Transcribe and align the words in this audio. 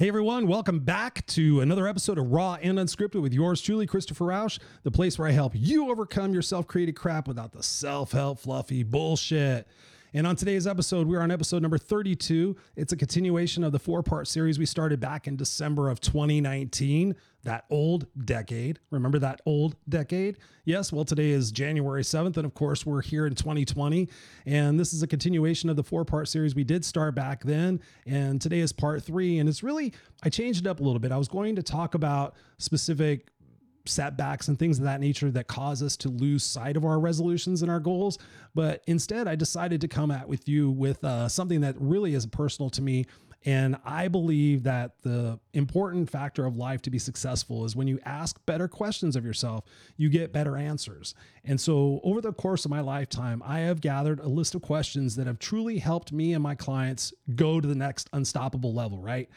Hey 0.00 0.08
everyone, 0.08 0.46
welcome 0.46 0.78
back 0.78 1.26
to 1.26 1.60
another 1.60 1.86
episode 1.86 2.16
of 2.16 2.32
Raw 2.32 2.54
and 2.62 2.78
Unscripted 2.78 3.20
with 3.20 3.34
yours 3.34 3.60
truly, 3.60 3.86
Christopher 3.86 4.24
Rausch, 4.24 4.58
the 4.82 4.90
place 4.90 5.18
where 5.18 5.28
I 5.28 5.32
help 5.32 5.52
you 5.54 5.90
overcome 5.90 6.32
your 6.32 6.40
self 6.40 6.66
created 6.66 6.96
crap 6.96 7.28
without 7.28 7.52
the 7.52 7.62
self 7.62 8.12
help 8.12 8.38
fluffy 8.38 8.82
bullshit. 8.82 9.68
And 10.12 10.26
on 10.26 10.34
today's 10.34 10.66
episode, 10.66 11.06
we're 11.06 11.20
on 11.20 11.30
episode 11.30 11.62
number 11.62 11.78
32. 11.78 12.56
It's 12.74 12.92
a 12.92 12.96
continuation 12.96 13.62
of 13.62 13.70
the 13.70 13.78
four 13.78 14.02
part 14.02 14.26
series 14.26 14.58
we 14.58 14.66
started 14.66 14.98
back 14.98 15.28
in 15.28 15.36
December 15.36 15.88
of 15.88 16.00
2019, 16.00 17.14
that 17.44 17.64
old 17.70 18.08
decade. 18.24 18.80
Remember 18.90 19.20
that 19.20 19.40
old 19.46 19.76
decade? 19.88 20.38
Yes, 20.64 20.92
well, 20.92 21.04
today 21.04 21.30
is 21.30 21.52
January 21.52 22.02
7th. 22.02 22.36
And 22.36 22.44
of 22.44 22.54
course, 22.54 22.84
we're 22.84 23.02
here 23.02 23.24
in 23.24 23.36
2020. 23.36 24.08
And 24.46 24.80
this 24.80 24.92
is 24.92 25.04
a 25.04 25.06
continuation 25.06 25.70
of 25.70 25.76
the 25.76 25.84
four 25.84 26.04
part 26.04 26.26
series 26.26 26.56
we 26.56 26.64
did 26.64 26.84
start 26.84 27.14
back 27.14 27.44
then. 27.44 27.80
And 28.04 28.40
today 28.40 28.58
is 28.58 28.72
part 28.72 29.04
three. 29.04 29.38
And 29.38 29.48
it's 29.48 29.62
really, 29.62 29.92
I 30.24 30.28
changed 30.28 30.66
it 30.66 30.68
up 30.68 30.80
a 30.80 30.82
little 30.82 30.98
bit. 30.98 31.12
I 31.12 31.18
was 31.18 31.28
going 31.28 31.54
to 31.54 31.62
talk 31.62 31.94
about 31.94 32.34
specific 32.58 33.28
setbacks 33.90 34.48
and 34.48 34.58
things 34.58 34.78
of 34.78 34.84
that 34.84 35.00
nature 35.00 35.30
that 35.30 35.46
cause 35.46 35.82
us 35.82 35.96
to 35.98 36.08
lose 36.08 36.44
sight 36.44 36.76
of 36.76 36.84
our 36.84 36.98
resolutions 36.98 37.62
and 37.62 37.70
our 37.70 37.80
goals. 37.80 38.18
But 38.54 38.82
instead, 38.86 39.28
I 39.28 39.34
decided 39.34 39.80
to 39.82 39.88
come 39.88 40.10
at 40.10 40.28
with 40.28 40.48
you 40.48 40.70
with 40.70 41.02
uh, 41.04 41.28
something 41.28 41.60
that 41.62 41.76
really 41.78 42.14
is 42.14 42.26
personal 42.26 42.70
to 42.70 42.82
me. 42.82 43.06
And 43.46 43.76
I 43.86 44.08
believe 44.08 44.64
that 44.64 45.00
the 45.02 45.38
important 45.54 46.10
factor 46.10 46.44
of 46.44 46.56
life 46.56 46.82
to 46.82 46.90
be 46.90 46.98
successful 46.98 47.64
is 47.64 47.74
when 47.74 47.86
you 47.86 47.98
ask 48.04 48.38
better 48.44 48.68
questions 48.68 49.16
of 49.16 49.24
yourself, 49.24 49.64
you 49.96 50.10
get 50.10 50.30
better 50.30 50.58
answers. 50.58 51.14
And 51.44 51.58
so, 51.58 52.00
over 52.04 52.20
the 52.20 52.34
course 52.34 52.66
of 52.66 52.70
my 52.70 52.80
lifetime, 52.80 53.42
I 53.46 53.60
have 53.60 53.80
gathered 53.80 54.20
a 54.20 54.28
list 54.28 54.54
of 54.54 54.60
questions 54.60 55.16
that 55.16 55.26
have 55.26 55.38
truly 55.38 55.78
helped 55.78 56.12
me 56.12 56.34
and 56.34 56.42
my 56.42 56.54
clients 56.54 57.14
go 57.34 57.62
to 57.62 57.66
the 57.66 57.74
next 57.74 58.10
unstoppable 58.12 58.74
level, 58.74 59.00
right? 59.00 59.30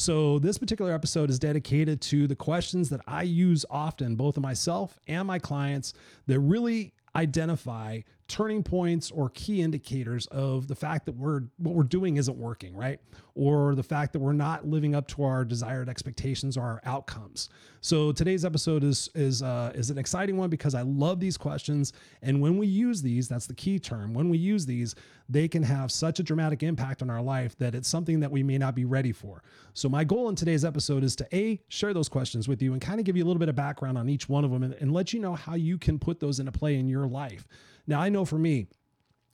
So, 0.00 0.38
this 0.38 0.56
particular 0.56 0.94
episode 0.94 1.28
is 1.28 1.38
dedicated 1.38 2.00
to 2.00 2.26
the 2.26 2.34
questions 2.34 2.88
that 2.88 3.02
I 3.06 3.24
use 3.24 3.66
often, 3.68 4.16
both 4.16 4.38
of 4.38 4.42
myself 4.42 4.98
and 5.06 5.28
my 5.28 5.38
clients, 5.38 5.92
that 6.26 6.40
really 6.40 6.94
identify 7.14 8.00
turning 8.30 8.62
points 8.62 9.10
or 9.10 9.28
key 9.30 9.60
indicators 9.60 10.26
of 10.26 10.68
the 10.68 10.74
fact 10.74 11.04
that 11.04 11.16
we're 11.16 11.42
what 11.58 11.74
we're 11.74 11.82
doing 11.82 12.16
isn't 12.16 12.38
working, 12.38 12.76
right? 12.76 13.00
Or 13.34 13.74
the 13.74 13.82
fact 13.82 14.12
that 14.12 14.20
we're 14.20 14.32
not 14.32 14.64
living 14.64 14.94
up 14.94 15.08
to 15.08 15.24
our 15.24 15.44
desired 15.44 15.88
expectations 15.88 16.56
or 16.56 16.62
our 16.62 16.80
outcomes. 16.84 17.48
So 17.80 18.12
today's 18.12 18.44
episode 18.44 18.84
is 18.84 19.10
is 19.16 19.42
uh, 19.42 19.72
is 19.74 19.90
an 19.90 19.98
exciting 19.98 20.36
one 20.36 20.48
because 20.48 20.76
I 20.76 20.82
love 20.82 21.18
these 21.18 21.36
questions, 21.36 21.92
and 22.22 22.40
when 22.40 22.56
we 22.56 22.68
use 22.68 23.02
these, 23.02 23.26
that's 23.26 23.46
the 23.46 23.54
key 23.54 23.80
term. 23.80 24.14
When 24.14 24.28
we 24.28 24.38
use 24.38 24.64
these, 24.64 24.94
they 25.28 25.48
can 25.48 25.64
have 25.64 25.90
such 25.90 26.20
a 26.20 26.22
dramatic 26.22 26.62
impact 26.62 27.02
on 27.02 27.10
our 27.10 27.20
life 27.20 27.58
that 27.58 27.74
it's 27.74 27.88
something 27.88 28.20
that 28.20 28.30
we 28.30 28.44
may 28.44 28.58
not 28.58 28.76
be 28.76 28.84
ready 28.84 29.12
for. 29.12 29.42
So 29.74 29.88
my 29.88 30.04
goal 30.04 30.28
in 30.28 30.36
today's 30.36 30.64
episode 30.64 31.02
is 31.02 31.16
to 31.16 31.36
a 31.36 31.60
share 31.68 31.92
those 31.92 32.08
questions 32.08 32.46
with 32.46 32.62
you 32.62 32.74
and 32.74 32.80
kind 32.80 33.00
of 33.00 33.06
give 33.06 33.16
you 33.16 33.24
a 33.24 33.26
little 33.26 33.40
bit 33.40 33.48
of 33.48 33.56
background 33.56 33.98
on 33.98 34.08
each 34.08 34.28
one 34.28 34.44
of 34.44 34.52
them 34.52 34.62
and, 34.62 34.74
and 34.74 34.92
let 34.92 35.12
you 35.12 35.18
know 35.18 35.34
how 35.34 35.56
you 35.56 35.78
can 35.78 35.98
put 35.98 36.20
those 36.20 36.38
into 36.38 36.52
play 36.52 36.76
in 36.76 36.88
your 36.88 37.08
life. 37.08 37.48
Now, 37.90 38.00
I 38.00 38.08
know 38.08 38.24
for 38.24 38.38
me, 38.38 38.68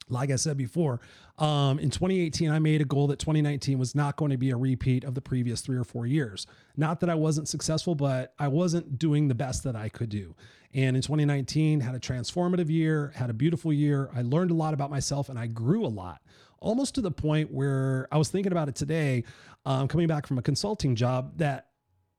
like 0.09 0.31
I 0.31 0.35
said 0.35 0.57
before, 0.57 0.99
um, 1.37 1.77
in 1.77 1.91
2018, 1.91 2.49
I 2.49 2.57
made 2.57 2.81
a 2.81 2.85
goal 2.85 3.07
that 3.07 3.19
2019 3.19 3.77
was 3.77 3.93
not 3.93 4.15
going 4.15 4.31
to 4.31 4.37
be 4.37 4.49
a 4.49 4.57
repeat 4.57 5.03
of 5.03 5.13
the 5.13 5.21
previous 5.21 5.61
three 5.61 5.77
or 5.77 5.83
four 5.83 6.07
years. 6.07 6.47
Not 6.75 6.99
that 7.01 7.09
I 7.09 7.15
wasn't 7.15 7.47
successful, 7.47 7.93
but 7.93 8.33
I 8.39 8.47
wasn't 8.47 8.97
doing 8.97 9.27
the 9.27 9.35
best 9.35 9.63
that 9.63 9.75
I 9.75 9.89
could 9.89 10.09
do. 10.09 10.35
And 10.73 10.95
in 10.95 11.03
2019, 11.03 11.81
had 11.81 11.93
a 11.93 11.99
transformative 11.99 12.69
year, 12.69 13.13
had 13.15 13.29
a 13.29 13.33
beautiful 13.33 13.71
year. 13.71 14.09
I 14.15 14.23
learned 14.23 14.49
a 14.49 14.55
lot 14.55 14.73
about 14.73 14.89
myself 14.89 15.29
and 15.29 15.37
I 15.37 15.45
grew 15.45 15.85
a 15.85 15.87
lot, 15.87 16.21
almost 16.59 16.95
to 16.95 17.01
the 17.01 17.11
point 17.11 17.51
where 17.51 18.07
I 18.11 18.17
was 18.17 18.29
thinking 18.29 18.51
about 18.51 18.69
it 18.69 18.75
today, 18.75 19.23
um, 19.65 19.87
coming 19.87 20.07
back 20.07 20.25
from 20.25 20.39
a 20.39 20.41
consulting 20.41 20.95
job, 20.95 21.37
that 21.37 21.67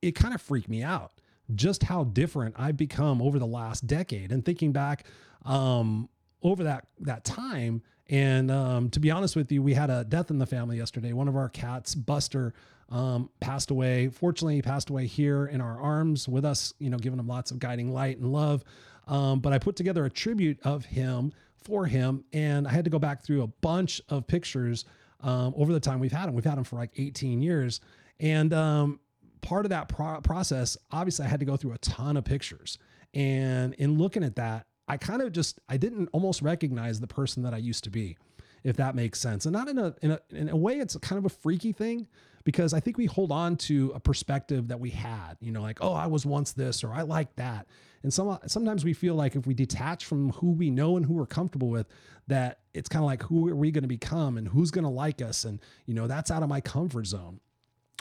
it 0.03 0.13
kind 0.13 0.35
of 0.35 0.41
freaked 0.41 0.69
me 0.69 0.85
out 0.85 1.13
just 1.55 1.83
how 1.83 2.05
different 2.05 2.55
I've 2.59 2.77
become 2.77 3.21
over 3.21 3.41
the 3.41 3.47
last 3.47 3.87
decade. 3.89 4.31
And 4.31 4.45
thinking 4.45 4.71
back, 4.71 5.07
um, 5.45 6.09
over 6.43 6.65
that 6.65 6.87
that 7.01 7.25
time. 7.25 7.83
And 8.11 8.51
um, 8.51 8.91
to 8.91 9.01
be 9.01 9.11
honest 9.11 9.37
with 9.37 9.53
you, 9.53 9.63
we 9.63 9.75
had 9.75 9.91
a 9.91 10.05
death 10.05 10.31
in 10.31 10.39
the 10.39 10.47
family 10.47 10.79
yesterday. 10.79 11.13
One 11.13 11.29
of 11.29 11.37
our 11.37 11.49
cats, 11.49 11.95
Buster, 11.95 12.55
um, 12.89 13.29
passed 13.41 13.71
away. 13.71 14.09
Fortunately, 14.09 14.55
he 14.55 14.63
passed 14.63 14.89
away 14.89 15.07
here 15.07 15.47
in 15.47 15.61
our 15.61 15.79
arms 15.79 16.27
with 16.27 16.45
us, 16.45 16.73
you 16.79 16.89
know, 16.89 16.97
giving 16.97 17.19
him 17.19 17.29
lots 17.29 17.51
of 17.51 17.59
guiding 17.59 17.93
light 17.93 18.17
and 18.17 18.33
love. 18.33 18.65
Um, 19.07 19.41
but 19.41 19.53
I 19.53 19.59
put 19.59 19.77
together 19.77 20.07
a 20.07 20.11
tribute 20.11 20.59
of 20.65 20.87
him 20.87 21.33
for 21.63 21.85
him, 21.85 22.25
and 22.33 22.67
I 22.67 22.73
had 22.73 22.85
to 22.85 22.91
go 22.91 22.99
back 22.99 23.23
through 23.23 23.43
a 23.43 23.47
bunch 23.47 24.01
of 24.09 24.27
pictures 24.27 24.87
um, 25.21 25.53
over 25.57 25.73
the 25.73 25.81
time 25.81 25.99
we've 25.99 26.13
had 26.13 26.29
him. 26.29 26.35
We've 26.35 26.45
had 26.45 26.57
him 26.57 26.65
for 26.65 26.77
like 26.77 26.93
18 26.97 27.43
years, 27.43 27.81
and 28.21 28.55
um, 28.55 29.01
part 29.41 29.67
of 29.67 29.71
that 29.71 29.89
pro- 29.89 30.21
process, 30.21 30.77
obviously, 30.91 31.27
I 31.27 31.29
had 31.29 31.41
to 31.41 31.47
go 31.47 31.57
through 31.57 31.73
a 31.73 31.79
ton 31.79 32.17
of 32.17 32.25
pictures. 32.25 32.79
And 33.15 33.75
in 33.75 33.99
looking 33.99 34.23
at 34.23 34.37
that, 34.37 34.67
I 34.89 34.97
kind 34.97 35.23
of 35.23 35.33
just 35.33 35.61
I 35.69 35.77
didn't 35.77 36.09
almost 36.13 36.43
recognize 36.43 37.01
the 37.01 37.07
person 37.07 37.43
that 37.43 37.55
I 37.55 37.59
used 37.59 37.85
to 37.85 37.91
be, 37.91 38.17
if 38.65 38.77
that 38.77 38.95
makes 38.95 39.21
sense. 39.21 39.47
And 39.47 39.53
not 39.53 39.69
in 39.69 39.79
a 39.79 39.95
in 40.03 40.11
a 40.13 40.21
in 40.31 40.49
a 40.49 40.57
way 40.57 40.79
it's 40.79 40.97
kind 40.99 41.19
of 41.19 41.25
a 41.25 41.29
freaky 41.29 41.73
thing 41.73 42.07
because 42.45 42.73
I 42.73 42.81
think 42.81 42.97
we 42.97 43.07
hold 43.07 43.31
on 43.31 43.57
to 43.57 43.93
a 43.95 44.01
perspective 44.01 44.69
that 44.69 44.81
we 44.81 44.91
had, 44.91 45.35
you 45.41 45.53
know, 45.53 45.61
like, 45.61 45.79
oh, 45.83 45.93
I 45.93 46.07
was 46.07 46.25
once 46.25 46.53
this 46.53 46.83
or 46.83 46.93
I 46.93 47.03
like 47.03 47.37
that. 47.37 47.67
And 48.03 48.13
some 48.13 48.39
sometimes 48.47 48.85
we 48.85 48.95
feel 48.95 49.15
like 49.15 49.37
if 49.37 49.47
we 49.47 49.55
detach 49.55 50.05
from 50.05 50.31
who 50.31 50.53
we 50.53 50.71
know 50.71 50.97
and 50.97 51.05
who 51.05 51.15
we're 51.15 51.27
comfortable 51.27 51.69
with, 51.69 51.87
that 52.29 52.61
it's 52.75 52.89
kind 52.89 53.03
of 53.03 53.07
like 53.07 53.23
who 53.25 53.49
are 53.49 53.57
we 53.57 53.71
going 53.71 53.83
to 53.83 53.89
become 53.89 54.39
and 54.39 54.49
who's 54.49 54.71
going 54.71 54.85
to 54.85 54.91
like 54.91 55.21
us 55.21 55.45
and 55.45 55.61
you 55.87 55.95
know, 55.95 56.07
that's 56.07 56.31
out 56.31 56.43
of 56.43 56.49
my 56.49 56.61
comfort 56.61 57.07
zone. 57.07 57.41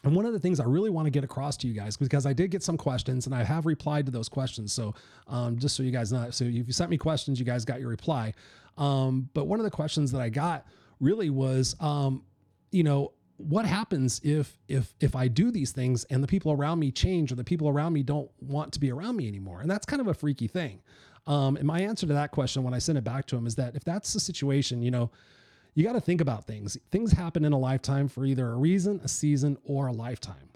And 0.03 0.15
one 0.15 0.25
of 0.25 0.33
the 0.33 0.39
things 0.39 0.59
I 0.59 0.65
really 0.65 0.89
want 0.89 1.05
to 1.05 1.11
get 1.11 1.23
across 1.23 1.57
to 1.57 1.67
you 1.67 1.73
guys, 1.73 1.97
because 1.97 2.25
I 2.25 2.33
did 2.33 2.51
get 2.51 2.61
some 2.61 2.77
questions 2.77 3.25
and 3.25 3.33
I 3.33 3.43
have 3.43 3.65
replied 3.65 4.05
to 4.05 4.11
those 4.11 4.29
questions. 4.29 4.71
So 4.71 4.93
um, 5.27 5.57
just 5.57 5.75
so 5.75 5.83
you 5.83 5.91
guys 5.91 6.11
know, 6.11 6.29
so 6.29 6.45
if 6.45 6.53
you 6.53 6.71
sent 6.71 6.91
me 6.91 6.97
questions, 6.97 7.39
you 7.39 7.45
guys 7.45 7.65
got 7.65 7.79
your 7.79 7.89
reply. 7.89 8.33
Um, 8.77 9.29
but 9.33 9.47
one 9.47 9.59
of 9.59 9.63
the 9.63 9.71
questions 9.71 10.11
that 10.11 10.21
I 10.21 10.29
got 10.29 10.65
really 10.99 11.29
was, 11.29 11.75
um, 11.79 12.23
you 12.71 12.83
know, 12.83 13.13
what 13.37 13.65
happens 13.65 14.19
if 14.23 14.57
if 14.67 14.95
if 14.99 15.15
I 15.15 15.27
do 15.27 15.51
these 15.51 15.71
things 15.71 16.05
and 16.05 16.23
the 16.23 16.27
people 16.27 16.51
around 16.51 16.79
me 16.79 16.91
change 16.91 17.31
or 17.31 17.35
the 17.35 17.43
people 17.43 17.69
around 17.69 17.93
me 17.93 18.01
don't 18.01 18.29
want 18.41 18.73
to 18.73 18.79
be 18.79 18.91
around 18.91 19.15
me 19.15 19.27
anymore? 19.27 19.61
And 19.61 19.69
that's 19.69 19.85
kind 19.85 20.01
of 20.01 20.07
a 20.07 20.13
freaky 20.13 20.47
thing. 20.47 20.81
Um, 21.27 21.57
and 21.57 21.67
my 21.67 21.81
answer 21.81 22.07
to 22.07 22.13
that 22.13 22.31
question 22.31 22.63
when 22.63 22.73
I 22.73 22.79
sent 22.79 22.97
it 22.97 23.03
back 23.03 23.27
to 23.27 23.35
him 23.35 23.45
is 23.45 23.55
that 23.55 23.75
if 23.75 23.83
that's 23.83 24.13
the 24.13 24.19
situation, 24.19 24.81
you 24.81 24.91
know, 24.91 25.11
you 25.77 25.83
got 25.83 25.93
to 25.93 26.01
think 26.01 26.21
about 26.21 26.45
things. 26.45 26.75
Things 26.91 27.11
happen 27.11 27.45
in 27.45 27.53
a 27.53 27.59
lifetime 27.59 28.07
for 28.07 28.25
either 28.25 28.49
a 28.49 28.55
reason, 28.55 28.99
a 29.03 29.07
season, 29.07 29.59
or 29.63 29.85
a 29.85 29.91
lifetime. 29.91 30.49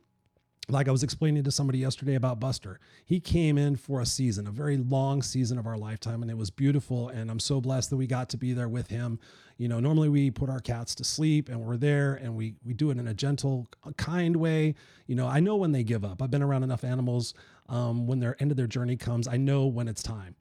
Like 0.67 0.87
I 0.87 0.91
was 0.91 1.03
explaining 1.03 1.43
to 1.43 1.51
somebody 1.51 1.77
yesterday 1.77 2.15
about 2.15 2.39
Buster. 2.39 2.79
He 3.05 3.19
came 3.19 3.55
in 3.59 3.75
for 3.75 4.01
a 4.01 4.05
season, 4.07 4.47
a 4.47 4.51
very 4.51 4.77
long 4.77 5.21
season 5.21 5.59
of 5.59 5.67
our 5.67 5.77
lifetime, 5.77 6.23
and 6.23 6.31
it 6.31 6.37
was 6.37 6.49
beautiful. 6.49 7.09
And 7.09 7.29
I'm 7.29 7.39
so 7.39 7.61
blessed 7.61 7.91
that 7.91 7.97
we 7.97 8.07
got 8.07 8.29
to 8.29 8.37
be 8.37 8.53
there 8.53 8.67
with 8.67 8.87
him. 8.87 9.19
You 9.57 9.67
know, 9.67 9.79
normally 9.79 10.09
we 10.09 10.31
put 10.31 10.49
our 10.49 10.59
cats 10.59 10.95
to 10.95 11.03
sleep 11.03 11.49
and 11.49 11.61
we're 11.61 11.77
there 11.77 12.15
and 12.15 12.35
we 12.35 12.55
we 12.65 12.73
do 12.73 12.89
it 12.89 12.97
in 12.97 13.07
a 13.07 13.13
gentle, 13.13 13.67
kind 13.97 14.37
way. 14.37 14.73
You 15.05 15.13
know, 15.13 15.27
I 15.27 15.39
know 15.39 15.55
when 15.55 15.71
they 15.71 15.83
give 15.83 16.03
up. 16.03 16.23
I've 16.23 16.31
been 16.31 16.41
around 16.41 16.63
enough 16.63 16.83
animals. 16.83 17.35
Um, 17.69 18.07
when 18.07 18.21
their 18.21 18.41
end 18.41 18.49
of 18.49 18.57
their 18.57 18.65
journey 18.65 18.97
comes, 18.97 19.27
I 19.27 19.37
know 19.37 19.67
when 19.67 19.87
it's 19.87 20.01
time. 20.01 20.35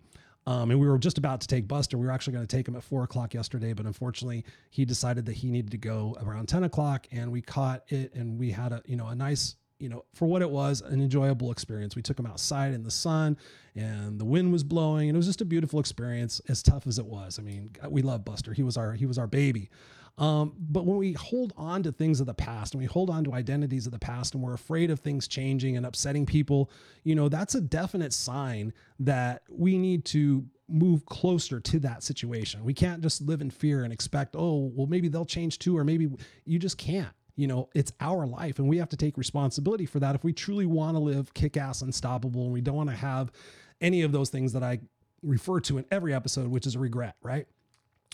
Um, 0.50 0.72
and 0.72 0.80
we 0.80 0.88
were 0.88 0.98
just 0.98 1.16
about 1.16 1.40
to 1.42 1.46
take 1.46 1.68
Buster. 1.68 1.96
We 1.96 2.06
were 2.06 2.10
actually 2.10 2.32
going 2.32 2.46
to 2.46 2.56
take 2.56 2.66
him 2.66 2.74
at 2.74 2.82
four 2.82 3.04
o'clock 3.04 3.34
yesterday, 3.34 3.72
but 3.72 3.86
unfortunately, 3.86 4.44
he 4.70 4.84
decided 4.84 5.24
that 5.26 5.34
he 5.34 5.48
needed 5.48 5.70
to 5.70 5.78
go 5.78 6.16
around 6.20 6.48
ten 6.48 6.64
o'clock, 6.64 7.06
and 7.12 7.30
we 7.30 7.40
caught 7.40 7.84
it, 7.86 8.12
and 8.14 8.36
we 8.36 8.50
had 8.50 8.72
a 8.72 8.82
you 8.84 8.96
know 8.96 9.06
a 9.06 9.14
nice 9.14 9.54
you 9.78 9.88
know 9.88 10.04
for 10.12 10.26
what 10.26 10.42
it 10.42 10.50
was 10.50 10.80
an 10.80 11.00
enjoyable 11.00 11.52
experience. 11.52 11.94
We 11.94 12.02
took 12.02 12.18
him 12.18 12.26
outside 12.26 12.74
in 12.74 12.82
the 12.82 12.90
sun, 12.90 13.36
and 13.76 14.18
the 14.18 14.24
wind 14.24 14.50
was 14.50 14.64
blowing, 14.64 15.08
and 15.08 15.14
it 15.14 15.18
was 15.18 15.26
just 15.26 15.40
a 15.40 15.44
beautiful 15.44 15.78
experience. 15.78 16.40
As 16.48 16.64
tough 16.64 16.88
as 16.88 16.98
it 16.98 17.06
was, 17.06 17.38
I 17.38 17.42
mean, 17.42 17.70
we 17.88 18.02
love 18.02 18.24
Buster. 18.24 18.52
He 18.52 18.64
was 18.64 18.76
our 18.76 18.94
he 18.94 19.06
was 19.06 19.18
our 19.18 19.28
baby. 19.28 19.70
Um, 20.20 20.52
but 20.58 20.84
when 20.84 20.98
we 20.98 21.14
hold 21.14 21.54
on 21.56 21.82
to 21.82 21.92
things 21.92 22.20
of 22.20 22.26
the 22.26 22.34
past 22.34 22.74
and 22.74 22.80
we 22.82 22.86
hold 22.86 23.08
on 23.08 23.24
to 23.24 23.32
identities 23.32 23.86
of 23.86 23.92
the 23.92 23.98
past 23.98 24.34
and 24.34 24.42
we're 24.42 24.52
afraid 24.52 24.90
of 24.90 25.00
things 25.00 25.26
changing 25.26 25.78
and 25.78 25.86
upsetting 25.86 26.26
people, 26.26 26.70
you 27.04 27.14
know, 27.14 27.30
that's 27.30 27.54
a 27.54 27.60
definite 27.60 28.12
sign 28.12 28.74
that 28.98 29.42
we 29.48 29.78
need 29.78 30.04
to 30.04 30.44
move 30.68 31.06
closer 31.06 31.58
to 31.58 31.78
that 31.80 32.02
situation. 32.02 32.62
We 32.64 32.74
can't 32.74 33.00
just 33.00 33.22
live 33.22 33.40
in 33.40 33.50
fear 33.50 33.82
and 33.82 33.94
expect, 33.94 34.36
oh, 34.38 34.70
well, 34.74 34.86
maybe 34.86 35.08
they'll 35.08 35.24
change 35.24 35.58
too, 35.58 35.76
or 35.76 35.84
maybe 35.84 36.10
you 36.44 36.58
just 36.58 36.76
can't. 36.76 37.14
You 37.34 37.46
know, 37.46 37.70
it's 37.74 37.92
our 38.00 38.26
life 38.26 38.58
and 38.58 38.68
we 38.68 38.76
have 38.76 38.90
to 38.90 38.98
take 38.98 39.16
responsibility 39.16 39.86
for 39.86 40.00
that 40.00 40.14
if 40.14 40.22
we 40.22 40.34
truly 40.34 40.66
want 40.66 40.96
to 40.96 41.00
live 41.00 41.32
kick 41.32 41.56
ass 41.56 41.80
unstoppable 41.80 42.44
and 42.44 42.52
we 42.52 42.60
don't 42.60 42.76
want 42.76 42.90
to 42.90 42.96
have 42.96 43.32
any 43.80 44.02
of 44.02 44.12
those 44.12 44.28
things 44.28 44.52
that 44.52 44.62
I 44.62 44.80
refer 45.22 45.60
to 45.60 45.78
in 45.78 45.86
every 45.90 46.12
episode, 46.12 46.48
which 46.48 46.66
is 46.66 46.76
regret, 46.76 47.16
right? 47.22 47.46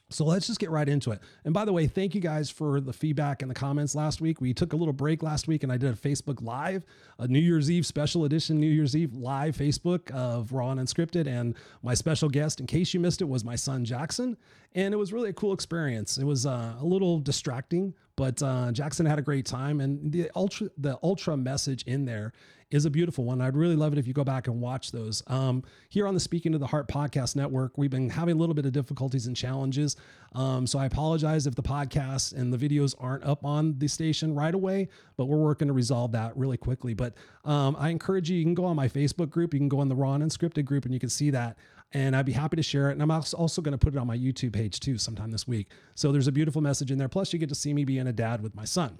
So 0.09 0.25
let's 0.25 0.47
just 0.47 0.61
get 0.61 0.71
right 0.71 0.89
into 0.89 1.11
it. 1.11 1.21
And 1.45 1.53
by 1.53 1.65
the 1.65 1.73
way, 1.73 1.89
thank 1.89 2.15
you 2.15 2.21
guys 2.21 2.49
for 2.49 2.81
the 2.81 2.93
feedback 2.93 3.43
and 3.43 3.51
the 3.51 3.55
comments 3.55 3.97
last 3.97 4.21
week. 4.21 4.41
We 4.41 4.55
took 4.55 4.73
a 4.73 4.77
little 4.77 4.93
break 4.93 5.21
last 5.21 5.49
week 5.49 5.65
and 5.65 5.73
I 5.73 5.77
did 5.77 5.93
a 5.93 5.97
Facebook 5.97 6.41
Live, 6.43 6.85
a 7.19 7.27
New 7.27 7.41
Year's 7.41 7.69
Eve 7.71 7.85
special 7.85 8.25
edition, 8.25 8.61
New 8.61 8.71
Year's 8.71 8.95
Eve 8.95 9.15
live 9.15 9.57
Facebook 9.57 10.09
of 10.13 10.53
Raw 10.53 10.71
and 10.71 10.81
Unscripted. 10.81 11.27
And 11.27 11.57
my 11.83 11.95
special 11.95 12.29
guest, 12.29 12.61
in 12.61 12.67
case 12.67 12.95
you 12.95 13.01
missed 13.01 13.21
it, 13.21 13.29
was 13.29 13.45
my 13.45 13.57
son 13.57 13.85
Jackson. 13.85 14.37
And 14.77 14.95
it 14.95 14.97
was 14.97 15.13
really 15.13 15.31
a 15.31 15.33
cool 15.33 15.53
experience. 15.53 16.19
It 16.19 16.25
was 16.25 16.47
uh, 16.47 16.77
a 16.79 16.85
little 16.85 17.19
distracting, 17.19 17.93
But 18.17 18.43
uh, 18.43 18.73
Jackson 18.73 19.07
had 19.07 19.19
a 19.19 19.23
great 19.23 19.47
time, 19.47 19.81
and 19.81 20.11
the 20.11 20.31
ultra 20.35 20.71
the 20.79 20.99
ultra 21.03 21.37
message 21.37 21.83
in 21.85 22.07
there 22.07 22.33
is 22.71 22.85
a 22.85 22.91
beautiful 22.91 23.25
one. 23.25 23.41
I'd 23.41 23.57
really 23.57 23.77
love 23.77 23.93
it 23.93 23.99
if 23.99 24.09
you 24.09 24.13
go 24.13 24.25
back 24.25 24.49
and 24.49 24.61
watch 24.61 24.91
those. 24.91 25.23
Um, 25.29 25.63
here 25.89 26.07
on 26.07 26.15
the 26.15 26.21
Speaking 26.21 26.51
to 26.53 26.59
the 26.59 26.67
Heart 26.67 26.89
podcast 26.89 27.37
network, 27.37 27.79
we've 27.79 27.91
been 27.91 28.11
having 28.11 28.35
a 28.35 28.39
little 28.39 28.57
bit 28.57 28.67
of 28.67 28.73
difficulties 28.73 29.29
and 29.29 29.37
challenges. 29.37 29.97
Um, 30.35 30.67
so 30.67 30.79
I 30.79 30.87
apologize 30.87 31.47
if 31.47 31.55
the 31.55 31.63
podcast 31.63 32.35
and 32.35 32.53
the 32.53 32.59
videos 32.59 32.95
aren't 32.99 33.23
up 33.23 33.45
on 33.45 33.79
the 33.79 33.87
station 33.87 34.35
right 34.35 34.55
away, 34.55 34.89
but 35.17 35.27
we're 35.27 35.37
working 35.37 35.69
to 35.69 35.75
resolve 35.75 36.11
that 36.13 36.37
really 36.37 36.57
quickly. 36.57 36.93
But 36.93 37.15
um, 37.45 37.77
I 37.79 37.91
encourage 37.91 38.31
you, 38.31 38.37
you 38.37 38.45
can 38.45 38.55
go 38.55 38.65
on 38.65 38.75
my 38.75 38.89
Facebook 38.89 39.31
group, 39.31 39.55
you 39.55 39.61
can 39.61 39.69
go 39.69 39.79
on 39.79 39.89
the 39.89 39.95
Raw 39.95 40.15
and 40.15 40.25
Unscripted 40.25 40.65
group, 40.65 40.85
and 40.87 40.93
you 40.93 40.99
can 41.01 41.11
see 41.11 41.31
that 41.31 41.57
and 41.93 42.17
I'd 42.17 42.27
be 42.27 42.33
happy 42.33 42.57
to 42.57 42.63
share 42.63 42.91
it. 42.91 42.93
And 42.93 43.03
I'm 43.03 43.11
also 43.11 43.63
going 43.63 43.73
to 43.73 43.79
put 43.79 43.95
it 43.95 43.99
on 43.99 44.07
my 44.07 44.17
YouTube 44.17 44.53
page 44.53 44.81
too 44.81 44.99
sometime 44.99 45.31
this 45.31 45.47
week. 45.47 45.69
So 45.95 46.13
there's 46.13 46.29
a 46.29 46.33
beautiful 46.33 46.61
message 46.61 46.91
in 46.91 46.99
there. 46.99 47.09
Plus, 47.09 47.33
you 47.33 47.39
get 47.39 47.49
to 47.49 47.55
see 47.55 47.73
me 47.73 47.85
being 47.85 48.07
a 48.07 48.13
dad 48.13 48.43
with 48.43 48.55
my 48.55 48.65
son. 48.65 48.99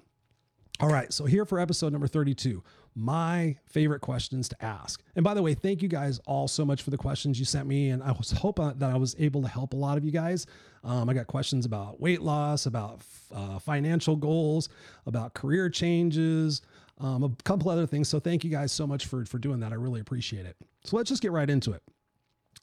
All 0.79 0.89
right, 0.89 1.11
so 1.11 1.25
here 1.25 1.43
for 1.43 1.59
episode 1.59 1.91
number 1.91 2.05
32, 2.05 2.63
my 2.93 3.57
favorite 3.65 3.99
questions 3.99 4.47
to 4.49 4.63
ask. 4.63 5.01
And 5.15 5.23
by 5.23 5.33
the 5.33 5.41
way, 5.41 5.55
thank 5.55 5.81
you 5.81 5.89
guys 5.89 6.19
all 6.27 6.47
so 6.47 6.63
much 6.65 6.83
for 6.83 6.91
the 6.91 6.97
questions 6.97 7.39
you 7.39 7.45
sent 7.45 7.67
me. 7.67 7.89
And 7.89 8.03
I 8.03 8.11
was 8.11 8.29
hoping 8.31 8.73
that 8.77 8.91
I 8.91 8.95
was 8.95 9.15
able 9.17 9.41
to 9.41 9.47
help 9.47 9.73
a 9.73 9.75
lot 9.75 9.97
of 9.97 10.05
you 10.05 10.11
guys. 10.11 10.45
Um, 10.83 11.09
I 11.09 11.15
got 11.15 11.25
questions 11.25 11.65
about 11.65 11.99
weight 11.99 12.21
loss, 12.21 12.67
about 12.67 13.01
uh, 13.33 13.57
financial 13.57 14.15
goals, 14.15 14.69
about 15.07 15.33
career 15.33 15.67
changes, 15.67 16.61
um, 16.99 17.23
a 17.23 17.29
couple 17.43 17.71
other 17.71 17.87
things. 17.87 18.07
So 18.07 18.19
thank 18.19 18.43
you 18.43 18.51
guys 18.51 18.71
so 18.71 18.85
much 18.85 19.07
for, 19.07 19.25
for 19.25 19.39
doing 19.39 19.59
that. 19.61 19.71
I 19.71 19.75
really 19.75 19.99
appreciate 19.99 20.45
it. 20.45 20.57
So 20.83 20.95
let's 20.95 21.09
just 21.09 21.23
get 21.23 21.31
right 21.31 21.49
into 21.49 21.71
it. 21.71 21.81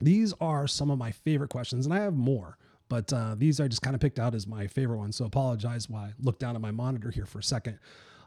These 0.00 0.34
are 0.40 0.66
some 0.66 0.90
of 0.90 0.98
my 0.98 1.12
favorite 1.12 1.50
questions, 1.50 1.86
and 1.86 1.94
I 1.94 1.98
have 1.98 2.14
more 2.14 2.58
but 2.88 3.12
uh, 3.12 3.34
these 3.36 3.60
I 3.60 3.68
just 3.68 3.82
kind 3.82 3.94
of 3.94 4.00
picked 4.00 4.18
out 4.18 4.34
as 4.34 4.46
my 4.46 4.66
favorite 4.66 4.98
ones. 4.98 5.16
So 5.16 5.24
apologize 5.24 5.88
why 5.88 6.00
I 6.00 6.12
look 6.20 6.38
down 6.38 6.54
at 6.54 6.60
my 6.60 6.70
monitor 6.70 7.10
here 7.10 7.26
for 7.26 7.38
a 7.38 7.42
second. 7.42 7.78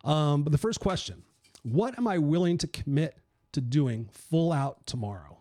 Um, 0.03 0.43
but 0.43 0.51
the 0.51 0.57
first 0.57 0.79
question 0.79 1.23
What 1.63 1.97
am 1.97 2.07
I 2.07 2.17
willing 2.17 2.57
to 2.59 2.67
commit 2.67 3.17
to 3.53 3.61
doing 3.61 4.09
full 4.11 4.51
out 4.51 4.85
tomorrow? 4.85 5.37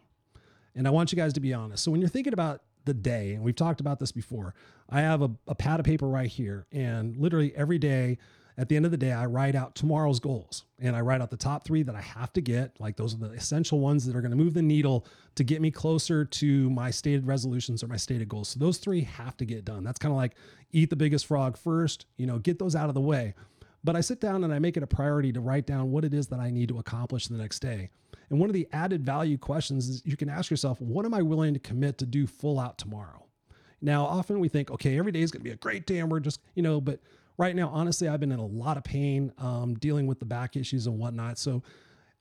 And 0.74 0.86
I 0.86 0.90
want 0.90 1.12
you 1.12 1.16
guys 1.16 1.32
to 1.34 1.40
be 1.40 1.54
honest. 1.54 1.82
So 1.82 1.90
when 1.90 2.00
you're 2.00 2.10
thinking 2.10 2.34
about 2.34 2.62
the 2.84 2.94
day, 2.94 3.34
and 3.34 3.42
we've 3.42 3.56
talked 3.56 3.80
about 3.80 3.98
this 3.98 4.12
before, 4.12 4.54
I 4.90 5.00
have 5.00 5.22
a, 5.22 5.30
a 5.48 5.54
pad 5.54 5.80
of 5.80 5.86
paper 5.86 6.06
right 6.06 6.28
here, 6.28 6.66
and 6.70 7.16
literally 7.16 7.52
every 7.56 7.78
day 7.78 8.18
at 8.58 8.68
the 8.68 8.76
end 8.76 8.86
of 8.86 8.90
the 8.90 8.96
day, 8.96 9.12
I 9.12 9.26
write 9.26 9.54
out 9.54 9.74
tomorrow's 9.74 10.18
goals 10.18 10.64
and 10.78 10.96
I 10.96 11.00
write 11.00 11.20
out 11.20 11.30
the 11.30 11.36
top 11.36 11.64
three 11.64 11.82
that 11.82 11.94
I 11.94 12.00
have 12.00 12.32
to 12.34 12.40
get. 12.40 12.78
Like 12.80 12.96
those 12.96 13.14
are 13.14 13.18
the 13.18 13.30
essential 13.30 13.80
ones 13.80 14.06
that 14.06 14.16
are 14.16 14.22
going 14.22 14.30
to 14.30 14.36
move 14.36 14.54
the 14.54 14.62
needle 14.62 15.06
to 15.34 15.44
get 15.44 15.60
me 15.60 15.70
closer 15.70 16.24
to 16.24 16.70
my 16.70 16.90
stated 16.90 17.26
resolutions 17.26 17.82
or 17.82 17.88
my 17.88 17.96
stated 17.96 18.28
goals. 18.28 18.48
So 18.48 18.58
those 18.58 18.78
three 18.78 19.02
have 19.02 19.36
to 19.38 19.44
get 19.44 19.64
done. 19.64 19.84
That's 19.84 19.98
kind 19.98 20.12
of 20.12 20.16
like 20.16 20.36
eat 20.72 20.88
the 20.88 20.96
biggest 20.96 21.26
frog 21.26 21.58
first, 21.58 22.06
you 22.16 22.26
know, 22.26 22.38
get 22.38 22.58
those 22.58 22.74
out 22.74 22.88
of 22.88 22.94
the 22.94 23.00
way. 23.00 23.34
But 23.84 23.94
I 23.94 24.00
sit 24.00 24.20
down 24.20 24.42
and 24.42 24.52
I 24.52 24.58
make 24.58 24.76
it 24.76 24.82
a 24.82 24.86
priority 24.86 25.32
to 25.32 25.40
write 25.40 25.66
down 25.66 25.92
what 25.92 26.04
it 26.04 26.14
is 26.14 26.26
that 26.28 26.40
I 26.40 26.50
need 26.50 26.68
to 26.70 26.78
accomplish 26.78 27.28
the 27.28 27.36
next 27.36 27.60
day. 27.60 27.90
And 28.30 28.40
one 28.40 28.48
of 28.48 28.54
the 28.54 28.66
added 28.72 29.04
value 29.04 29.38
questions 29.38 29.88
is 29.88 30.02
you 30.04 30.16
can 30.16 30.28
ask 30.28 30.50
yourself, 30.50 30.80
what 30.80 31.04
am 31.04 31.14
I 31.14 31.22
willing 31.22 31.54
to 31.54 31.60
commit 31.60 31.98
to 31.98 32.06
do 32.06 32.26
full 32.26 32.58
out 32.58 32.78
tomorrow? 32.78 33.26
Now, 33.80 34.04
often 34.04 34.40
we 34.40 34.48
think, 34.48 34.70
okay, 34.70 34.98
every 34.98 35.12
day 35.12 35.20
is 35.20 35.30
going 35.30 35.40
to 35.40 35.44
be 35.44 35.52
a 35.52 35.56
great 35.56 35.86
day 35.86 35.98
and 35.98 36.10
we're 36.10 36.20
just, 36.20 36.40
you 36.54 36.62
know, 36.62 36.80
but 36.80 36.98
right 37.38 37.54
now, 37.54 37.68
honestly, 37.68 38.08
I've 38.08 38.20
been 38.20 38.32
in 38.32 38.38
a 38.38 38.46
lot 38.46 38.76
of 38.76 38.84
pain 38.84 39.32
um, 39.38 39.74
dealing 39.74 40.06
with 40.06 40.18
the 40.18 40.24
back 40.24 40.56
issues 40.56 40.86
and 40.86 40.98
whatnot. 40.98 41.38
So 41.38 41.62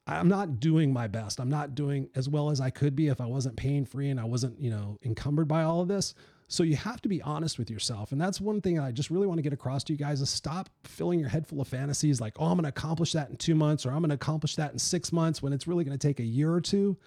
I'm 0.08 0.28
not 0.28 0.60
doing 0.60 0.94
my 0.94 1.08
best. 1.08 1.40
I'm 1.40 1.50
not 1.50 1.74
doing 1.74 2.10
as 2.16 2.30
well 2.30 2.52
as 2.52 2.62
I 2.62 2.70
could 2.70 2.96
be 2.96 3.08
if 3.08 3.20
I 3.20 3.26
wasn't 3.26 3.56
pain 3.56 3.86
free 3.86 4.10
and 4.10 4.20
I 4.20 4.26
wasn't, 4.26 4.60
you 4.60 4.70
know, 4.70 5.00
encumbered 5.04 5.48
by 5.48 5.64
all 5.64 5.82
of 5.82 5.88
this. 5.88 6.14
So 6.48 6.62
you 6.62 6.76
have 6.76 7.02
to 7.02 7.10
be 7.10 7.24
honest 7.24 7.58
with 7.58 7.72
yourself. 7.72 8.12
And 8.12 8.22
that's 8.22 8.40
one 8.40 8.62
thing 8.62 8.80
I 8.80 8.92
just 8.92 9.10
really 9.10 9.26
want 9.26 9.40
to 9.40 9.42
get 9.42 9.52
across 9.54 9.84
to 9.86 9.94
you 9.94 9.98
guys 9.98 10.22
is 10.22 10.30
stop 10.30 10.70
filling 10.84 11.20
your 11.20 11.30
head 11.30 11.48
full 11.48 11.60
of 11.60 11.68
fantasies 11.68 12.22
like, 12.22 12.36
oh, 12.38 12.46
I'm 12.46 12.54
going 12.54 12.64
to 12.64 12.70
accomplish 12.70 13.14
that 13.14 13.32
in 13.32 13.38
two 13.38 13.56
months 13.56 13.84
or 13.84 13.90
I'm 13.90 14.00
going 14.00 14.10
to 14.10 14.16
accomplish 14.16 14.56
that 14.58 14.72
in 14.72 14.78
six 14.78 15.12
months 15.12 15.42
when 15.42 15.54
it's 15.54 15.66
really 15.66 15.84
going 15.84 15.98
to 15.98 16.08
take 16.08 16.20
a 16.20 16.24
year 16.24 16.54
or 16.54 16.62
two. 16.62 16.98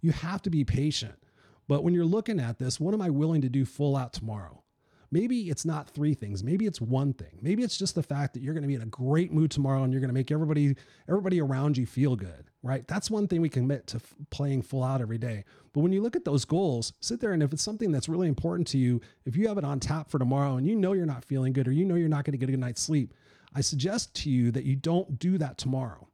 You 0.00 0.12
have 0.12 0.40
to 0.42 0.50
be 0.50 0.64
patient. 0.64 1.14
But 1.68 1.84
when 1.84 1.92
you're 1.92 2.06
looking 2.06 2.40
at 2.40 2.58
this, 2.58 2.80
what 2.80 2.94
am 2.94 3.02
I 3.02 3.10
willing 3.10 3.42
to 3.42 3.50
do 3.50 3.66
full 3.66 3.96
out 3.96 4.14
tomorrow? 4.14 4.62
Maybe 5.10 5.50
it's 5.50 5.64
not 5.64 5.88
three 5.88 6.14
things. 6.14 6.42
Maybe 6.42 6.66
it's 6.66 6.80
one 6.80 7.12
thing. 7.12 7.38
Maybe 7.40 7.62
it's 7.62 7.78
just 7.78 7.94
the 7.94 8.02
fact 8.02 8.34
that 8.34 8.42
you're 8.42 8.54
going 8.54 8.62
to 8.62 8.68
be 8.68 8.74
in 8.74 8.82
a 8.82 8.86
great 8.86 9.32
mood 9.32 9.50
tomorrow 9.50 9.82
and 9.82 9.92
you're 9.92 10.00
going 10.00 10.08
to 10.08 10.14
make 10.14 10.30
everybody 10.30 10.74
everybody 11.08 11.40
around 11.40 11.76
you 11.76 11.86
feel 11.86 12.16
good, 12.16 12.50
right? 12.62 12.86
That's 12.88 13.10
one 13.10 13.28
thing 13.28 13.40
we 13.40 13.48
commit 13.48 13.86
to 13.88 13.96
f- 13.96 14.14
playing 14.30 14.62
full 14.62 14.82
out 14.82 15.00
every 15.00 15.18
day. 15.18 15.44
But 15.72 15.80
when 15.80 15.92
you 15.92 16.02
look 16.02 16.16
at 16.16 16.24
those 16.24 16.44
goals, 16.44 16.92
sit 17.00 17.20
there 17.20 17.32
and 17.32 17.42
if 17.42 17.52
it's 17.52 17.62
something 17.62 17.92
that's 17.92 18.08
really 18.08 18.28
important 18.28 18.66
to 18.68 18.78
you, 18.78 19.00
if 19.24 19.36
you 19.36 19.48
have 19.48 19.58
it 19.58 19.64
on 19.64 19.80
tap 19.80 20.10
for 20.10 20.18
tomorrow 20.18 20.56
and 20.56 20.66
you 20.66 20.74
know 20.74 20.92
you're 20.92 21.06
not 21.06 21.24
feeling 21.24 21.52
good 21.52 21.68
or 21.68 21.72
you 21.72 21.84
know 21.84 21.94
you're 21.94 22.08
not 22.08 22.24
going 22.24 22.32
to 22.32 22.38
get 22.38 22.48
a 22.48 22.52
good 22.52 22.60
night's 22.60 22.82
sleep, 22.82 23.14
I 23.54 23.60
suggest 23.60 24.14
to 24.22 24.30
you 24.30 24.50
that 24.52 24.64
you 24.64 24.76
don't 24.76 25.18
do 25.18 25.38
that 25.38 25.58
tomorrow. 25.58 26.08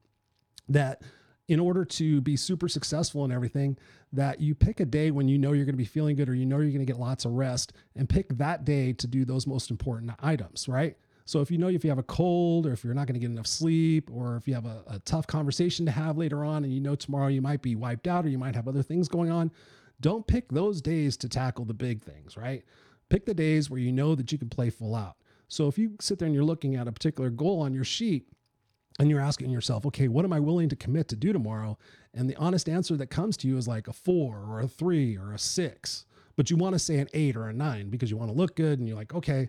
That 0.68 1.02
in 1.48 1.58
order 1.60 1.84
to 1.84 2.20
be 2.20 2.36
super 2.36 2.68
successful 2.68 3.24
in 3.24 3.32
everything, 3.32 3.76
that 4.12 4.40
you 4.40 4.54
pick 4.54 4.80
a 4.80 4.84
day 4.84 5.10
when 5.10 5.28
you 5.28 5.38
know 5.38 5.52
you're 5.52 5.64
going 5.64 5.74
to 5.74 5.78
be 5.78 5.84
feeling 5.84 6.16
good 6.16 6.28
or 6.28 6.34
you 6.34 6.46
know 6.46 6.58
you're 6.58 6.70
going 6.70 6.78
to 6.78 6.90
get 6.90 7.00
lots 7.00 7.24
of 7.24 7.32
rest 7.32 7.72
and 7.96 8.08
pick 8.08 8.28
that 8.38 8.64
day 8.64 8.92
to 8.92 9.06
do 9.06 9.24
those 9.24 9.46
most 9.46 9.70
important 9.70 10.12
items, 10.20 10.68
right? 10.68 10.96
So 11.24 11.40
if 11.40 11.50
you 11.50 11.58
know 11.58 11.68
if 11.68 11.84
you 11.84 11.90
have 11.90 11.98
a 11.98 12.04
cold 12.04 12.66
or 12.66 12.72
if 12.72 12.84
you're 12.84 12.94
not 12.94 13.06
going 13.06 13.14
to 13.14 13.20
get 13.20 13.30
enough 13.30 13.46
sleep 13.46 14.10
or 14.12 14.36
if 14.36 14.48
you 14.48 14.54
have 14.54 14.66
a, 14.66 14.82
a, 14.88 14.98
tough 15.00 15.26
conversation 15.26 15.86
to 15.86 15.92
have 15.92 16.18
later 16.18 16.44
on 16.44 16.64
and 16.64 16.72
you 16.72 16.80
know 16.80 16.94
tomorrow 16.94 17.28
you 17.28 17.40
might 17.40 17.62
be 17.62 17.76
wiped 17.76 18.06
out 18.06 18.24
or 18.24 18.28
you 18.28 18.38
might 18.38 18.54
have 18.54 18.66
other 18.66 18.82
things 18.82 19.08
going 19.08 19.30
on, 19.30 19.50
don't 20.00 20.26
pick 20.26 20.50
those 20.50 20.80
days 20.80 21.16
to 21.18 21.28
tackle 21.28 21.64
the 21.64 21.74
big 21.74 22.02
things, 22.02 22.36
right? 22.36 22.64
Pick 23.08 23.24
the 23.24 23.34
days 23.34 23.70
where 23.70 23.80
you 23.80 23.92
know 23.92 24.14
that 24.14 24.32
you 24.32 24.38
can 24.38 24.48
play 24.48 24.68
full 24.68 24.94
out. 24.94 25.16
So 25.48 25.68
if 25.68 25.78
you 25.78 25.96
sit 26.00 26.18
there 26.18 26.26
and 26.26 26.34
you're 26.34 26.44
looking 26.44 26.76
at 26.76 26.88
a 26.88 26.92
particular 26.92 27.30
goal 27.30 27.60
on 27.60 27.72
your 27.72 27.84
sheet 27.84 28.26
and 29.02 29.10
you're 29.10 29.20
asking 29.20 29.50
yourself, 29.50 29.84
okay, 29.84 30.06
what 30.06 30.24
am 30.24 30.32
I 30.32 30.38
willing 30.38 30.68
to 30.68 30.76
commit 30.76 31.08
to 31.08 31.16
do 31.16 31.32
tomorrow? 31.32 31.76
And 32.14 32.30
the 32.30 32.36
honest 32.36 32.68
answer 32.68 32.96
that 32.96 33.08
comes 33.08 33.36
to 33.38 33.48
you 33.48 33.56
is 33.56 33.66
like 33.66 33.88
a 33.88 33.92
four 33.92 34.36
or 34.36 34.60
a 34.60 34.68
three 34.68 35.16
or 35.16 35.32
a 35.32 35.40
six, 35.40 36.04
but 36.36 36.50
you 36.50 36.56
want 36.56 36.76
to 36.76 36.78
say 36.78 36.98
an 36.98 37.08
eight 37.12 37.34
or 37.34 37.48
a 37.48 37.52
nine 37.52 37.90
because 37.90 38.12
you 38.12 38.16
want 38.16 38.30
to 38.30 38.36
look 38.36 38.54
good 38.54 38.78
and 38.78 38.86
you're 38.86 38.96
like, 38.96 39.12
okay, 39.12 39.48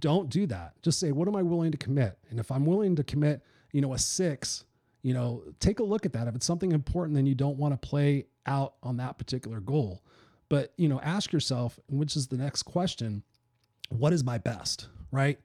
don't 0.00 0.30
do 0.30 0.48
that. 0.48 0.72
Just 0.82 0.98
say, 0.98 1.12
what 1.12 1.28
am 1.28 1.36
I 1.36 1.42
willing 1.42 1.70
to 1.70 1.78
commit? 1.78 2.18
And 2.28 2.40
if 2.40 2.50
I'm 2.50 2.66
willing 2.66 2.96
to 2.96 3.04
commit, 3.04 3.40
you 3.70 3.80
know, 3.80 3.92
a 3.92 3.98
six, 3.98 4.64
you 5.02 5.14
know, 5.14 5.44
take 5.60 5.78
a 5.78 5.84
look 5.84 6.04
at 6.04 6.12
that. 6.14 6.26
If 6.26 6.34
it's 6.34 6.46
something 6.46 6.72
important, 6.72 7.14
then 7.14 7.26
you 7.26 7.36
don't 7.36 7.56
want 7.56 7.80
to 7.80 7.88
play 7.88 8.26
out 8.46 8.74
on 8.82 8.96
that 8.96 9.16
particular 9.16 9.60
goal. 9.60 10.02
But, 10.48 10.72
you 10.76 10.88
know, 10.88 11.00
ask 11.02 11.32
yourself, 11.32 11.78
which 11.88 12.16
is 12.16 12.26
the 12.26 12.36
next 12.36 12.64
question, 12.64 13.22
what 13.90 14.12
is 14.12 14.24
my 14.24 14.38
best, 14.38 14.88
right? 15.12 15.38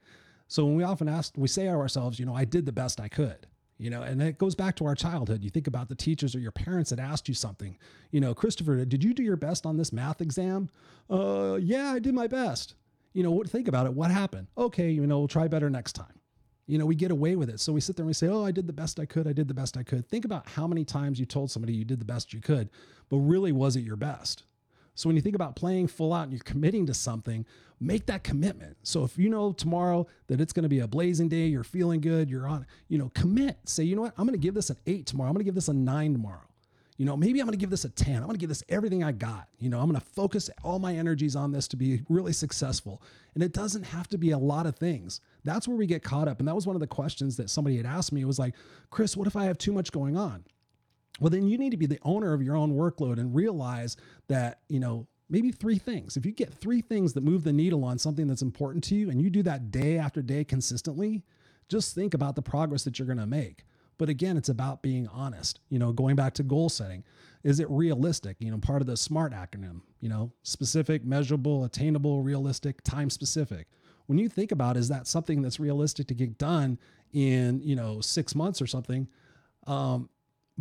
So 0.47 0.65
when 0.65 0.75
we 0.75 0.83
often 0.83 1.07
ask, 1.07 1.33
we 1.37 1.47
say 1.47 1.63
to 1.63 1.71
ourselves, 1.71 2.19
you 2.19 2.25
know, 2.25 2.35
I 2.35 2.45
did 2.45 2.65
the 2.65 2.71
best 2.71 2.99
I 2.99 3.07
could, 3.07 3.47
you 3.77 3.89
know, 3.89 4.03
and 4.03 4.21
it 4.21 4.37
goes 4.37 4.55
back 4.55 4.75
to 4.77 4.85
our 4.85 4.95
childhood. 4.95 5.43
You 5.43 5.49
think 5.49 5.67
about 5.67 5.89
the 5.89 5.95
teachers 5.95 6.35
or 6.35 6.39
your 6.39 6.51
parents 6.51 6.91
that 6.91 6.99
asked 6.99 7.27
you 7.27 7.33
something, 7.33 7.77
you 8.11 8.21
know, 8.21 8.33
Christopher, 8.33 8.85
did 8.85 9.03
you 9.03 9.13
do 9.13 9.23
your 9.23 9.37
best 9.37 9.65
on 9.65 9.77
this 9.77 9.91
math 9.91 10.21
exam? 10.21 10.69
Uh, 11.09 11.57
yeah, 11.59 11.91
I 11.91 11.99
did 11.99 12.13
my 12.13 12.27
best. 12.27 12.75
You 13.13 13.23
know, 13.23 13.43
think 13.43 13.67
about 13.67 13.85
it. 13.85 13.93
What 13.93 14.11
happened? 14.11 14.47
Okay, 14.57 14.91
you 14.91 15.07
know, 15.07 15.19
we'll 15.19 15.27
try 15.27 15.47
better 15.47 15.69
next 15.69 15.93
time. 15.93 16.19
You 16.67 16.77
know, 16.77 16.85
we 16.85 16.95
get 16.95 17.11
away 17.11 17.35
with 17.35 17.49
it. 17.49 17.59
So 17.59 17.71
we 17.71 17.81
sit 17.81 17.95
there 17.95 18.03
and 18.03 18.07
we 18.07 18.13
say, 18.13 18.27
Oh, 18.27 18.43
I 18.43 18.51
did 18.51 18.67
the 18.67 18.73
best 18.73 18.99
I 18.99 19.05
could. 19.05 19.27
I 19.27 19.33
did 19.33 19.47
the 19.47 19.53
best 19.53 19.77
I 19.77 19.83
could. 19.83 20.07
Think 20.09 20.25
about 20.25 20.49
how 20.49 20.67
many 20.67 20.83
times 20.83 21.19
you 21.19 21.25
told 21.25 21.51
somebody 21.51 21.73
you 21.73 21.85
did 21.85 21.99
the 21.99 22.05
best 22.05 22.33
you 22.33 22.41
could, 22.41 22.69
but 23.09 23.17
really 23.17 23.51
was 23.51 23.75
it 23.75 23.81
your 23.81 23.95
best? 23.95 24.43
So 24.95 25.07
when 25.09 25.15
you 25.15 25.21
think 25.21 25.35
about 25.35 25.55
playing 25.55 25.87
full 25.87 26.13
out 26.13 26.23
and 26.23 26.31
you're 26.31 26.41
committing 26.43 26.85
to 26.87 26.93
something, 26.93 27.45
make 27.79 28.05
that 28.07 28.23
commitment. 28.23 28.77
So 28.83 29.03
if 29.03 29.17
you 29.17 29.29
know 29.29 29.51
tomorrow 29.51 30.07
that 30.27 30.41
it's 30.41 30.53
going 30.53 30.63
to 30.63 30.69
be 30.69 30.79
a 30.79 30.87
blazing 30.87 31.29
day, 31.29 31.45
you're 31.47 31.63
feeling 31.63 32.01
good, 32.01 32.29
you're 32.29 32.47
on, 32.47 32.65
you 32.87 32.97
know, 32.97 33.11
commit. 33.13 33.57
Say, 33.65 33.83
you 33.83 33.95
know 33.95 34.03
what? 34.03 34.13
I'm 34.17 34.25
going 34.25 34.39
to 34.39 34.43
give 34.43 34.53
this 34.53 34.69
an 34.69 34.77
eight 34.87 35.05
tomorrow. 35.05 35.29
I'm 35.29 35.33
going 35.33 35.43
to 35.43 35.45
give 35.45 35.55
this 35.55 35.67
a 35.67 35.73
nine 35.73 36.13
tomorrow. 36.13 36.47
You 36.97 37.05
know, 37.05 37.17
maybe 37.17 37.41
I'm 37.41 37.45
going 37.45 37.57
to 37.57 37.61
give 37.61 37.69
this 37.69 37.83
a 37.83 37.89
10. 37.89 38.15
I'm 38.15 38.21
going 38.21 38.35
to 38.35 38.39
give 38.39 38.47
this 38.47 38.63
everything 38.69 39.03
I 39.03 39.11
got. 39.11 39.49
You 39.59 39.69
know, 39.69 39.81
I'm 39.81 39.89
going 39.89 39.99
to 39.99 40.05
focus 40.05 40.49
all 40.63 40.79
my 40.79 40.95
energies 40.95 41.35
on 41.35 41.51
this 41.51 41.67
to 41.69 41.75
be 41.75 42.03
really 42.07 42.31
successful. 42.31 43.01
And 43.33 43.43
it 43.43 43.51
doesn't 43.51 43.83
have 43.83 44.07
to 44.09 44.17
be 44.17 44.31
a 44.31 44.37
lot 44.37 44.65
of 44.65 44.77
things. 44.77 45.19
That's 45.43 45.67
where 45.67 45.75
we 45.75 45.87
get 45.87 46.03
caught 46.03 46.29
up. 46.29 46.39
And 46.39 46.47
that 46.47 46.55
was 46.55 46.65
one 46.65 46.77
of 46.77 46.79
the 46.79 46.87
questions 46.87 47.35
that 47.35 47.49
somebody 47.49 47.75
had 47.75 47.85
asked 47.85 48.13
me. 48.13 48.21
It 48.21 48.25
was 48.25 48.39
like, 48.39 48.55
Chris, 48.91 49.17
what 49.17 49.27
if 49.27 49.35
I 49.35 49.43
have 49.43 49.57
too 49.57 49.73
much 49.73 49.91
going 49.91 50.15
on? 50.15 50.45
Well, 51.19 51.29
then 51.29 51.47
you 51.47 51.57
need 51.57 51.71
to 51.71 51.77
be 51.77 51.85
the 51.85 51.99
owner 52.03 52.33
of 52.33 52.41
your 52.41 52.55
own 52.55 52.73
workload 52.73 53.19
and 53.19 53.33
realize 53.33 53.95
that, 54.27 54.59
you 54.67 54.79
know, 54.79 55.07
maybe 55.29 55.51
three 55.51 55.77
things. 55.77 56.17
If 56.17 56.25
you 56.25 56.31
get 56.31 56.53
three 56.53 56.81
things 56.81 57.13
that 57.13 57.23
move 57.23 57.43
the 57.43 57.53
needle 57.53 57.83
on 57.83 57.97
something 57.97 58.27
that's 58.27 58.41
important 58.41 58.83
to 58.85 58.95
you 58.95 59.09
and 59.09 59.21
you 59.21 59.29
do 59.29 59.43
that 59.43 59.71
day 59.71 59.97
after 59.97 60.21
day 60.21 60.43
consistently, 60.43 61.23
just 61.69 61.95
think 61.95 62.13
about 62.13 62.35
the 62.35 62.41
progress 62.41 62.83
that 62.83 62.99
you're 62.99 63.07
going 63.07 63.17
to 63.17 63.25
make. 63.25 63.65
But 63.97 64.09
again, 64.09 64.35
it's 64.35 64.49
about 64.49 64.81
being 64.81 65.07
honest. 65.07 65.61
You 65.69 65.79
know, 65.79 65.93
going 65.93 66.15
back 66.15 66.33
to 66.35 66.43
goal 66.43 66.69
setting, 66.69 67.03
is 67.43 67.59
it 67.59 67.69
realistic? 67.69 68.35
You 68.39 68.51
know, 68.51 68.57
part 68.57 68.81
of 68.81 68.87
the 68.87 68.97
SMART 68.97 69.33
acronym, 69.33 69.81
you 70.01 70.09
know, 70.09 70.31
specific, 70.43 71.05
measurable, 71.05 71.63
attainable, 71.63 72.21
realistic, 72.21 72.83
time 72.83 73.09
specific. 73.09 73.67
When 74.07 74.19
you 74.19 74.29
think 74.29 74.51
about 74.51 74.77
is 74.77 74.89
that 74.89 75.07
something 75.07 75.41
that's 75.41 75.59
realistic 75.59 76.07
to 76.07 76.13
get 76.13 76.37
done 76.37 76.77
in, 77.13 77.61
you 77.63 77.75
know, 77.75 78.01
six 78.01 78.35
months 78.35 78.61
or 78.61 78.67
something, 78.67 79.07
um, 79.65 80.09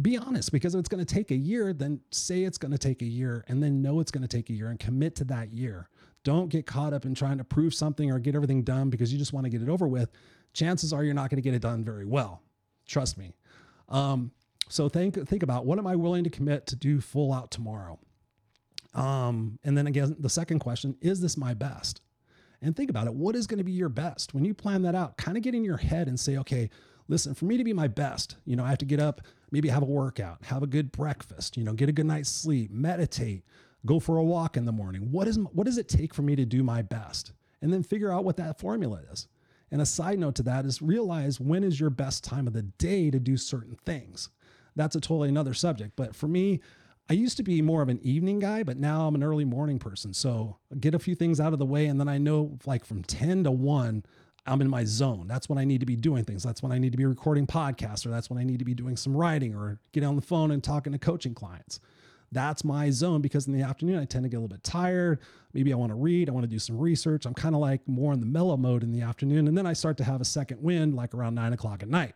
be 0.02 0.18
honest 0.18 0.50
because 0.50 0.74
if 0.74 0.80
it's 0.80 0.88
going 0.88 1.04
to 1.04 1.14
take 1.14 1.30
a 1.30 1.36
year 1.36 1.72
then 1.72 2.00
say 2.10 2.42
it's 2.42 2.58
going 2.58 2.72
to 2.72 2.78
take 2.78 3.00
a 3.02 3.06
year 3.06 3.44
and 3.48 3.62
then 3.62 3.80
know 3.80 4.00
it's 4.00 4.10
going 4.10 4.22
to 4.22 4.28
take 4.28 4.50
a 4.50 4.52
year 4.52 4.68
and 4.68 4.78
commit 4.80 5.14
to 5.14 5.24
that 5.24 5.52
year 5.52 5.88
Don't 6.24 6.48
get 6.48 6.66
caught 6.66 6.92
up 6.94 7.04
in 7.04 7.14
trying 7.14 7.38
to 7.38 7.44
prove 7.44 7.74
something 7.74 8.10
or 8.10 8.18
get 8.18 8.34
everything 8.34 8.64
done 8.64 8.90
because 8.90 9.12
you 9.12 9.18
just 9.18 9.32
want 9.32 9.44
to 9.44 9.50
get 9.50 9.62
it 9.62 9.68
over 9.68 9.86
with. 9.86 10.10
Chances 10.54 10.92
are 10.92 11.04
you're 11.04 11.14
not 11.14 11.28
going 11.30 11.36
to 11.36 11.42
get 11.42 11.54
it 11.54 11.62
done 11.62 11.84
very 11.84 12.06
well. 12.06 12.40
Trust 12.86 13.18
me. 13.18 13.34
Um, 13.88 14.32
so 14.68 14.88
think 14.88 15.28
think 15.28 15.42
about 15.42 15.66
what 15.66 15.78
am 15.78 15.86
I 15.86 15.94
willing 15.96 16.24
to 16.24 16.30
commit 16.30 16.66
to 16.68 16.76
do 16.76 17.00
full 17.00 17.32
out 17.32 17.50
tomorrow? 17.50 17.98
Um, 18.94 19.58
and 19.64 19.76
then 19.76 19.86
again, 19.86 20.16
the 20.18 20.30
second 20.30 20.60
question 20.60 20.96
is 21.02 21.20
this 21.20 21.36
my 21.36 21.52
best? 21.54 22.00
And 22.62 22.74
think 22.74 22.88
about 22.88 23.06
it. 23.06 23.14
What 23.14 23.36
is 23.36 23.46
going 23.46 23.58
to 23.58 23.64
be 23.64 23.72
your 23.72 23.90
best? 23.90 24.32
When 24.32 24.44
you 24.44 24.54
plan 24.54 24.82
that 24.82 24.94
out, 24.94 25.18
kind 25.18 25.36
of 25.36 25.42
get 25.42 25.54
in 25.54 25.64
your 25.64 25.76
head 25.76 26.08
and 26.08 26.18
say, 26.18 26.38
okay, 26.38 26.70
listen, 27.08 27.34
for 27.34 27.44
me 27.44 27.56
to 27.56 27.64
be 27.64 27.72
my 27.72 27.88
best, 27.88 28.36
you 28.44 28.56
know, 28.56 28.64
I 28.64 28.70
have 28.70 28.78
to 28.78 28.84
get 28.84 29.00
up, 29.00 29.20
maybe 29.50 29.68
have 29.68 29.82
a 29.82 29.86
workout, 29.86 30.44
have 30.44 30.62
a 30.62 30.66
good 30.66 30.92
breakfast, 30.92 31.56
you 31.56 31.64
know, 31.64 31.72
get 31.72 31.88
a 31.88 31.92
good 31.92 32.06
night's 32.06 32.30
sleep, 32.30 32.70
meditate, 32.70 33.44
go 33.86 34.00
for 34.00 34.16
a 34.16 34.24
walk 34.24 34.56
in 34.56 34.64
the 34.64 34.72
morning. 34.72 35.10
What 35.10 35.28
is 35.28 35.38
what 35.38 35.64
does 35.64 35.78
it 35.78 35.88
take 35.88 36.14
for 36.14 36.22
me 36.22 36.36
to 36.36 36.44
do 36.44 36.62
my 36.62 36.82
best? 36.82 37.32
And 37.62 37.72
then 37.72 37.82
figure 37.82 38.12
out 38.12 38.24
what 38.24 38.36
that 38.36 38.58
formula 38.58 39.00
is. 39.10 39.28
And 39.70 39.80
a 39.80 39.86
side 39.86 40.18
note 40.18 40.34
to 40.36 40.42
that 40.44 40.66
is 40.66 40.82
realize 40.82 41.40
when 41.40 41.64
is 41.64 41.80
your 41.80 41.90
best 41.90 42.22
time 42.22 42.46
of 42.46 42.52
the 42.52 42.62
day 42.62 43.10
to 43.10 43.18
do 43.18 43.36
certain 43.36 43.76
things. 43.84 44.28
That's 44.76 44.96
a 44.96 45.00
totally 45.00 45.28
another 45.28 45.54
subject. 45.54 45.94
But 45.96 46.14
for 46.14 46.28
me, 46.28 46.60
I 47.08 47.14
used 47.14 47.36
to 47.36 47.42
be 47.42 47.60
more 47.60 47.82
of 47.82 47.88
an 47.88 48.00
evening 48.02 48.38
guy, 48.38 48.62
but 48.62 48.78
now 48.78 49.06
I'm 49.06 49.14
an 49.14 49.22
early 49.22 49.44
morning 49.44 49.78
person. 49.78 50.14
So 50.14 50.56
get 50.80 50.94
a 50.94 50.98
few 50.98 51.14
things 51.14 51.38
out 51.38 51.52
of 51.52 51.58
the 51.58 51.66
way. 51.66 51.86
And 51.86 52.00
then 52.00 52.08
I 52.08 52.18
know 52.18 52.58
like 52.66 52.84
from 52.84 53.02
10 53.02 53.44
to 53.44 53.50
1, 53.50 54.04
I'm 54.46 54.60
in 54.60 54.68
my 54.68 54.84
zone. 54.84 55.26
That's 55.26 55.48
when 55.48 55.58
I 55.58 55.64
need 55.64 55.80
to 55.80 55.86
be 55.86 55.96
doing 55.96 56.24
things. 56.24 56.42
That's 56.42 56.62
when 56.62 56.70
I 56.70 56.78
need 56.78 56.92
to 56.92 56.98
be 56.98 57.06
recording 57.06 57.46
podcasts, 57.46 58.04
or 58.04 58.10
that's 58.10 58.28
when 58.28 58.38
I 58.38 58.44
need 58.44 58.58
to 58.58 58.64
be 58.64 58.74
doing 58.74 58.96
some 58.96 59.16
writing 59.16 59.54
or 59.54 59.78
getting 59.92 60.08
on 60.08 60.16
the 60.16 60.22
phone 60.22 60.50
and 60.50 60.62
talking 60.62 60.92
to 60.92 60.98
coaching 60.98 61.34
clients. 61.34 61.80
That's 62.30 62.64
my 62.64 62.90
zone 62.90 63.22
because 63.22 63.46
in 63.46 63.52
the 63.52 63.62
afternoon 63.62 63.98
I 63.98 64.04
tend 64.04 64.24
to 64.24 64.28
get 64.28 64.36
a 64.36 64.40
little 64.40 64.48
bit 64.48 64.64
tired. 64.64 65.20
Maybe 65.52 65.72
I 65.72 65.76
want 65.76 65.90
to 65.90 65.96
read, 65.96 66.28
I 66.28 66.32
want 66.32 66.44
to 66.44 66.50
do 66.50 66.58
some 66.58 66.76
research. 66.76 67.26
I'm 67.26 67.34
kind 67.34 67.54
of 67.54 67.60
like 67.60 67.86
more 67.86 68.12
in 68.12 68.20
the 68.20 68.26
mellow 68.26 68.56
mode 68.56 68.82
in 68.82 68.92
the 68.92 69.02
afternoon. 69.02 69.46
And 69.46 69.56
then 69.56 69.66
I 69.66 69.72
start 69.72 69.96
to 69.98 70.04
have 70.04 70.20
a 70.20 70.24
second 70.24 70.60
wind 70.60 70.94
like 70.94 71.14
around 71.14 71.36
nine 71.36 71.52
o'clock 71.52 71.82
at 71.82 71.88
night. 71.88 72.14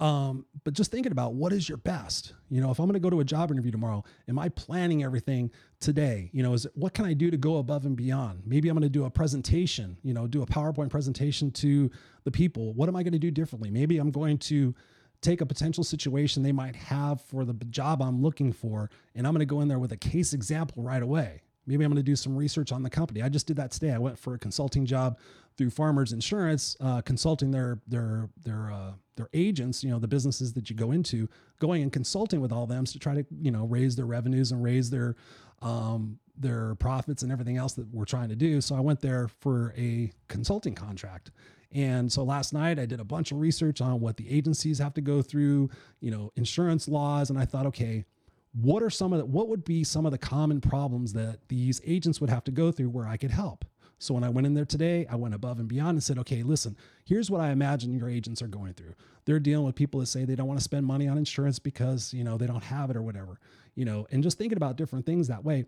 Um, 0.00 0.44
but 0.64 0.74
just 0.74 0.90
thinking 0.90 1.12
about 1.12 1.34
what 1.34 1.52
is 1.52 1.68
your 1.68 1.78
best, 1.78 2.32
you 2.50 2.60
know, 2.60 2.70
if 2.72 2.80
I'm 2.80 2.86
going 2.86 2.94
to 2.94 3.00
go 3.00 3.10
to 3.10 3.20
a 3.20 3.24
job 3.24 3.52
interview 3.52 3.70
tomorrow, 3.70 4.02
am 4.28 4.38
I 4.38 4.48
planning 4.48 5.04
everything 5.04 5.52
today? 5.78 6.30
You 6.32 6.42
know, 6.42 6.52
is 6.52 6.66
it, 6.66 6.72
what 6.74 6.94
can 6.94 7.04
I 7.04 7.12
do 7.12 7.30
to 7.30 7.36
go 7.36 7.58
above 7.58 7.86
and 7.86 7.96
beyond? 7.96 8.42
Maybe 8.44 8.68
I'm 8.68 8.74
going 8.74 8.82
to 8.82 8.88
do 8.88 9.04
a 9.04 9.10
presentation, 9.10 9.96
you 10.02 10.12
know, 10.12 10.26
do 10.26 10.42
a 10.42 10.46
PowerPoint 10.46 10.90
presentation 10.90 11.52
to 11.52 11.90
the 12.24 12.30
people. 12.32 12.72
What 12.74 12.88
am 12.88 12.96
I 12.96 13.04
going 13.04 13.12
to 13.12 13.18
do 13.20 13.30
differently? 13.30 13.70
Maybe 13.70 13.98
I'm 13.98 14.10
going 14.10 14.38
to 14.38 14.74
take 15.20 15.40
a 15.40 15.46
potential 15.46 15.84
situation 15.84 16.42
they 16.42 16.52
might 16.52 16.76
have 16.76 17.20
for 17.22 17.44
the 17.44 17.54
job 17.54 18.02
I'm 18.02 18.20
looking 18.20 18.52
for, 18.52 18.90
and 19.14 19.26
I'm 19.26 19.32
going 19.32 19.40
to 19.40 19.46
go 19.46 19.60
in 19.60 19.68
there 19.68 19.78
with 19.78 19.92
a 19.92 19.96
case 19.96 20.32
example 20.32 20.82
right 20.82 21.02
away. 21.02 21.42
Maybe 21.66 21.84
I'm 21.84 21.90
going 21.90 21.96
to 21.96 22.02
do 22.02 22.16
some 22.16 22.36
research 22.36 22.72
on 22.72 22.82
the 22.82 22.90
company. 22.90 23.22
I 23.22 23.28
just 23.28 23.46
did 23.46 23.56
that 23.56 23.70
today. 23.70 23.92
I 23.92 23.98
went 23.98 24.18
for 24.18 24.34
a 24.34 24.38
consulting 24.38 24.84
job 24.84 25.18
through 25.56 25.70
Farmers 25.70 26.12
Insurance, 26.12 26.76
uh, 26.80 27.00
consulting 27.02 27.50
their 27.50 27.80
their 27.86 28.28
their 28.42 28.70
uh, 28.70 28.92
their 29.16 29.28
agents. 29.32 29.84
You 29.84 29.90
know, 29.90 29.98
the 29.98 30.08
businesses 30.08 30.52
that 30.54 30.70
you 30.70 30.76
go 30.76 30.92
into, 30.92 31.28
going 31.58 31.82
and 31.82 31.92
consulting 31.92 32.40
with 32.40 32.52
all 32.52 32.66
them 32.66 32.84
to 32.84 32.98
try 32.98 33.14
to 33.14 33.24
you 33.40 33.50
know 33.50 33.66
raise 33.66 33.96
their 33.96 34.06
revenues 34.06 34.52
and 34.52 34.62
raise 34.62 34.90
their 34.90 35.16
um, 35.62 36.18
their 36.36 36.74
profits 36.76 37.22
and 37.22 37.30
everything 37.30 37.56
else 37.56 37.74
that 37.74 37.86
we're 37.92 38.04
trying 38.04 38.28
to 38.28 38.36
do. 38.36 38.60
So 38.60 38.74
I 38.74 38.80
went 38.80 39.00
there 39.00 39.28
for 39.28 39.72
a 39.76 40.12
consulting 40.28 40.74
contract. 40.74 41.30
And 41.72 42.10
so 42.10 42.22
last 42.22 42.52
night 42.52 42.78
I 42.78 42.86
did 42.86 43.00
a 43.00 43.04
bunch 43.04 43.32
of 43.32 43.38
research 43.38 43.80
on 43.80 44.00
what 44.00 44.16
the 44.16 44.30
agencies 44.30 44.78
have 44.78 44.94
to 44.94 45.00
go 45.00 45.22
through, 45.22 45.70
you 46.00 46.10
know, 46.10 46.32
insurance 46.36 46.86
laws, 46.86 47.30
and 47.30 47.38
I 47.38 47.44
thought, 47.44 47.66
okay, 47.66 48.04
what 48.52 48.82
are 48.82 48.90
some 48.90 49.12
of 49.12 49.18
the, 49.18 49.26
what 49.26 49.48
would 49.48 49.64
be 49.64 49.82
some 49.82 50.06
of 50.06 50.12
the 50.12 50.18
common 50.18 50.60
problems 50.60 51.12
that 51.14 51.40
these 51.48 51.80
agents 51.84 52.20
would 52.20 52.30
have 52.30 52.44
to 52.44 52.52
go 52.52 52.70
through 52.70 52.90
where 52.90 53.08
I 53.08 53.16
could 53.16 53.32
help? 53.32 53.64
So 54.04 54.12
when 54.12 54.22
I 54.22 54.28
went 54.28 54.46
in 54.46 54.52
there 54.52 54.66
today, 54.66 55.06
I 55.08 55.16
went 55.16 55.34
above 55.34 55.58
and 55.58 55.66
beyond 55.66 55.92
and 55.92 56.02
said, 56.02 56.18
okay, 56.18 56.42
listen, 56.42 56.76
here's 57.06 57.30
what 57.30 57.40
I 57.40 57.52
imagine 57.52 57.96
your 57.96 58.10
agents 58.10 58.42
are 58.42 58.46
going 58.46 58.74
through. 58.74 58.92
They're 59.24 59.40
dealing 59.40 59.64
with 59.64 59.76
people 59.76 59.98
that 60.00 60.06
say 60.06 60.26
they 60.26 60.34
don't 60.34 60.46
want 60.46 60.60
to 60.60 60.64
spend 60.64 60.84
money 60.84 61.08
on 61.08 61.16
insurance 61.16 61.58
because, 61.58 62.12
you 62.12 62.22
know, 62.22 62.36
they 62.36 62.46
don't 62.46 62.62
have 62.64 62.90
it 62.90 62.96
or 62.96 63.02
whatever, 63.02 63.40
you 63.74 63.86
know, 63.86 64.06
and 64.10 64.22
just 64.22 64.36
thinking 64.36 64.58
about 64.58 64.76
different 64.76 65.06
things 65.06 65.28
that 65.28 65.42
way. 65.42 65.64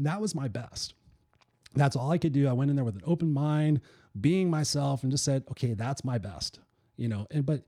That 0.00 0.20
was 0.20 0.34
my 0.34 0.48
best. 0.48 0.94
That's 1.76 1.94
all 1.94 2.10
I 2.10 2.18
could 2.18 2.32
do. 2.32 2.48
I 2.48 2.52
went 2.52 2.68
in 2.68 2.74
there 2.74 2.84
with 2.84 2.96
an 2.96 3.02
open 3.06 3.32
mind, 3.32 3.80
being 4.20 4.50
myself, 4.50 5.04
and 5.04 5.12
just 5.12 5.24
said, 5.24 5.44
okay, 5.52 5.74
that's 5.74 6.04
my 6.04 6.18
best, 6.18 6.58
you 6.96 7.06
know, 7.06 7.28
and, 7.30 7.46
but 7.46 7.62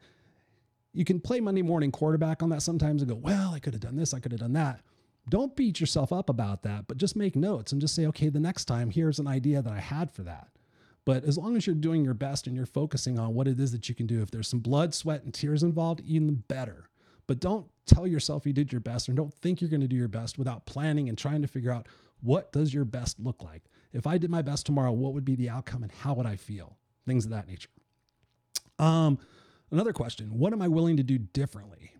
you 0.92 1.04
can 1.04 1.20
play 1.20 1.38
Monday 1.38 1.62
morning 1.62 1.92
quarterback 1.92 2.42
on 2.42 2.48
that 2.48 2.62
sometimes 2.62 3.00
and 3.00 3.08
go, 3.08 3.14
well, 3.14 3.54
I 3.54 3.60
could 3.60 3.74
have 3.74 3.82
done 3.82 3.94
this, 3.94 4.12
I 4.12 4.18
could 4.18 4.32
have 4.32 4.40
done 4.40 4.54
that. 4.54 4.80
Don't 5.28 5.54
beat 5.54 5.80
yourself 5.80 6.12
up 6.12 6.28
about 6.28 6.62
that, 6.62 6.86
but 6.88 6.96
just 6.96 7.14
make 7.14 7.36
notes 7.36 7.72
and 7.72 7.80
just 7.80 7.94
say, 7.94 8.06
okay, 8.06 8.28
the 8.28 8.40
next 8.40 8.64
time, 8.64 8.90
here's 8.90 9.18
an 9.18 9.28
idea 9.28 9.62
that 9.62 9.72
I 9.72 9.78
had 9.78 10.10
for 10.10 10.22
that. 10.22 10.48
But 11.04 11.24
as 11.24 11.38
long 11.38 11.56
as 11.56 11.66
you're 11.66 11.76
doing 11.76 12.04
your 12.04 12.14
best 12.14 12.46
and 12.46 12.56
you're 12.56 12.66
focusing 12.66 13.18
on 13.18 13.34
what 13.34 13.48
it 13.48 13.58
is 13.58 13.72
that 13.72 13.88
you 13.88 13.94
can 13.94 14.06
do, 14.06 14.22
if 14.22 14.30
there's 14.30 14.48
some 14.48 14.60
blood, 14.60 14.94
sweat, 14.94 15.22
and 15.22 15.32
tears 15.32 15.62
involved, 15.62 16.00
even 16.00 16.34
better. 16.48 16.88
But 17.26 17.40
don't 17.40 17.66
tell 17.86 18.06
yourself 18.06 18.46
you 18.46 18.52
did 18.52 18.72
your 18.72 18.80
best 18.80 19.08
or 19.08 19.12
don't 19.12 19.32
think 19.34 19.60
you're 19.60 19.70
going 19.70 19.80
to 19.80 19.88
do 19.88 19.96
your 19.96 20.08
best 20.08 20.38
without 20.38 20.66
planning 20.66 21.08
and 21.08 21.16
trying 21.16 21.42
to 21.42 21.48
figure 21.48 21.72
out 21.72 21.86
what 22.20 22.52
does 22.52 22.74
your 22.74 22.84
best 22.84 23.20
look 23.20 23.42
like. 23.42 23.62
If 23.92 24.06
I 24.06 24.18
did 24.18 24.30
my 24.30 24.42
best 24.42 24.66
tomorrow, 24.66 24.92
what 24.92 25.14
would 25.14 25.24
be 25.24 25.36
the 25.36 25.48
outcome 25.48 25.82
and 25.82 25.92
how 25.92 26.14
would 26.14 26.26
I 26.26 26.36
feel? 26.36 26.76
Things 27.06 27.24
of 27.24 27.30
that 27.30 27.48
nature. 27.48 27.70
Um, 28.78 29.18
Another 29.70 29.92
question 29.92 30.38
What 30.38 30.52
am 30.52 30.62
I 30.62 30.68
willing 30.68 30.96
to 30.96 31.02
do 31.02 31.18
differently? 31.18 31.92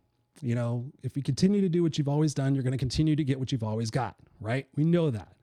You 0.42 0.54
know, 0.54 0.90
if 1.02 1.16
you 1.16 1.22
continue 1.22 1.60
to 1.60 1.68
do 1.68 1.82
what 1.82 1.98
you've 1.98 2.08
always 2.08 2.34
done, 2.34 2.54
you're 2.54 2.64
going 2.64 2.72
to 2.72 2.78
continue 2.78 3.14
to 3.16 3.24
get 3.24 3.38
what 3.38 3.52
you've 3.52 3.62
always 3.62 3.90
got, 3.90 4.16
right? 4.40 4.66
We 4.76 4.84
know 4.84 5.10
that. 5.10 5.34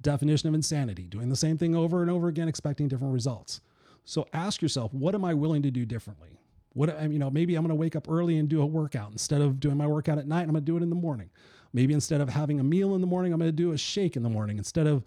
Definition 0.00 0.48
of 0.48 0.54
insanity 0.54 1.04
doing 1.04 1.28
the 1.28 1.36
same 1.36 1.56
thing 1.56 1.74
over 1.74 2.02
and 2.02 2.10
over 2.10 2.28
again, 2.28 2.48
expecting 2.48 2.88
different 2.88 3.12
results. 3.12 3.60
So 4.04 4.26
ask 4.32 4.60
yourself, 4.60 4.92
what 4.92 5.14
am 5.14 5.24
I 5.24 5.34
willing 5.34 5.62
to 5.62 5.70
do 5.70 5.86
differently? 5.86 6.38
What, 6.74 7.10
you 7.10 7.18
know, 7.18 7.30
maybe 7.30 7.54
I'm 7.54 7.62
going 7.62 7.70
to 7.70 7.74
wake 7.74 7.96
up 7.96 8.08
early 8.08 8.36
and 8.38 8.48
do 8.48 8.60
a 8.60 8.66
workout 8.66 9.12
instead 9.12 9.40
of 9.40 9.60
doing 9.60 9.76
my 9.76 9.86
workout 9.86 10.18
at 10.18 10.26
night. 10.26 10.42
I'm 10.42 10.50
going 10.50 10.56
to 10.56 10.60
do 10.60 10.76
it 10.76 10.82
in 10.82 10.90
the 10.90 10.96
morning. 10.96 11.30
Maybe 11.72 11.94
instead 11.94 12.20
of 12.20 12.28
having 12.28 12.60
a 12.60 12.64
meal 12.64 12.94
in 12.94 13.00
the 13.00 13.06
morning, 13.06 13.32
I'm 13.32 13.38
going 13.38 13.48
to 13.48 13.52
do 13.52 13.72
a 13.72 13.78
shake 13.78 14.16
in 14.16 14.22
the 14.22 14.28
morning. 14.28 14.58
Instead 14.58 14.86
of 14.86 15.04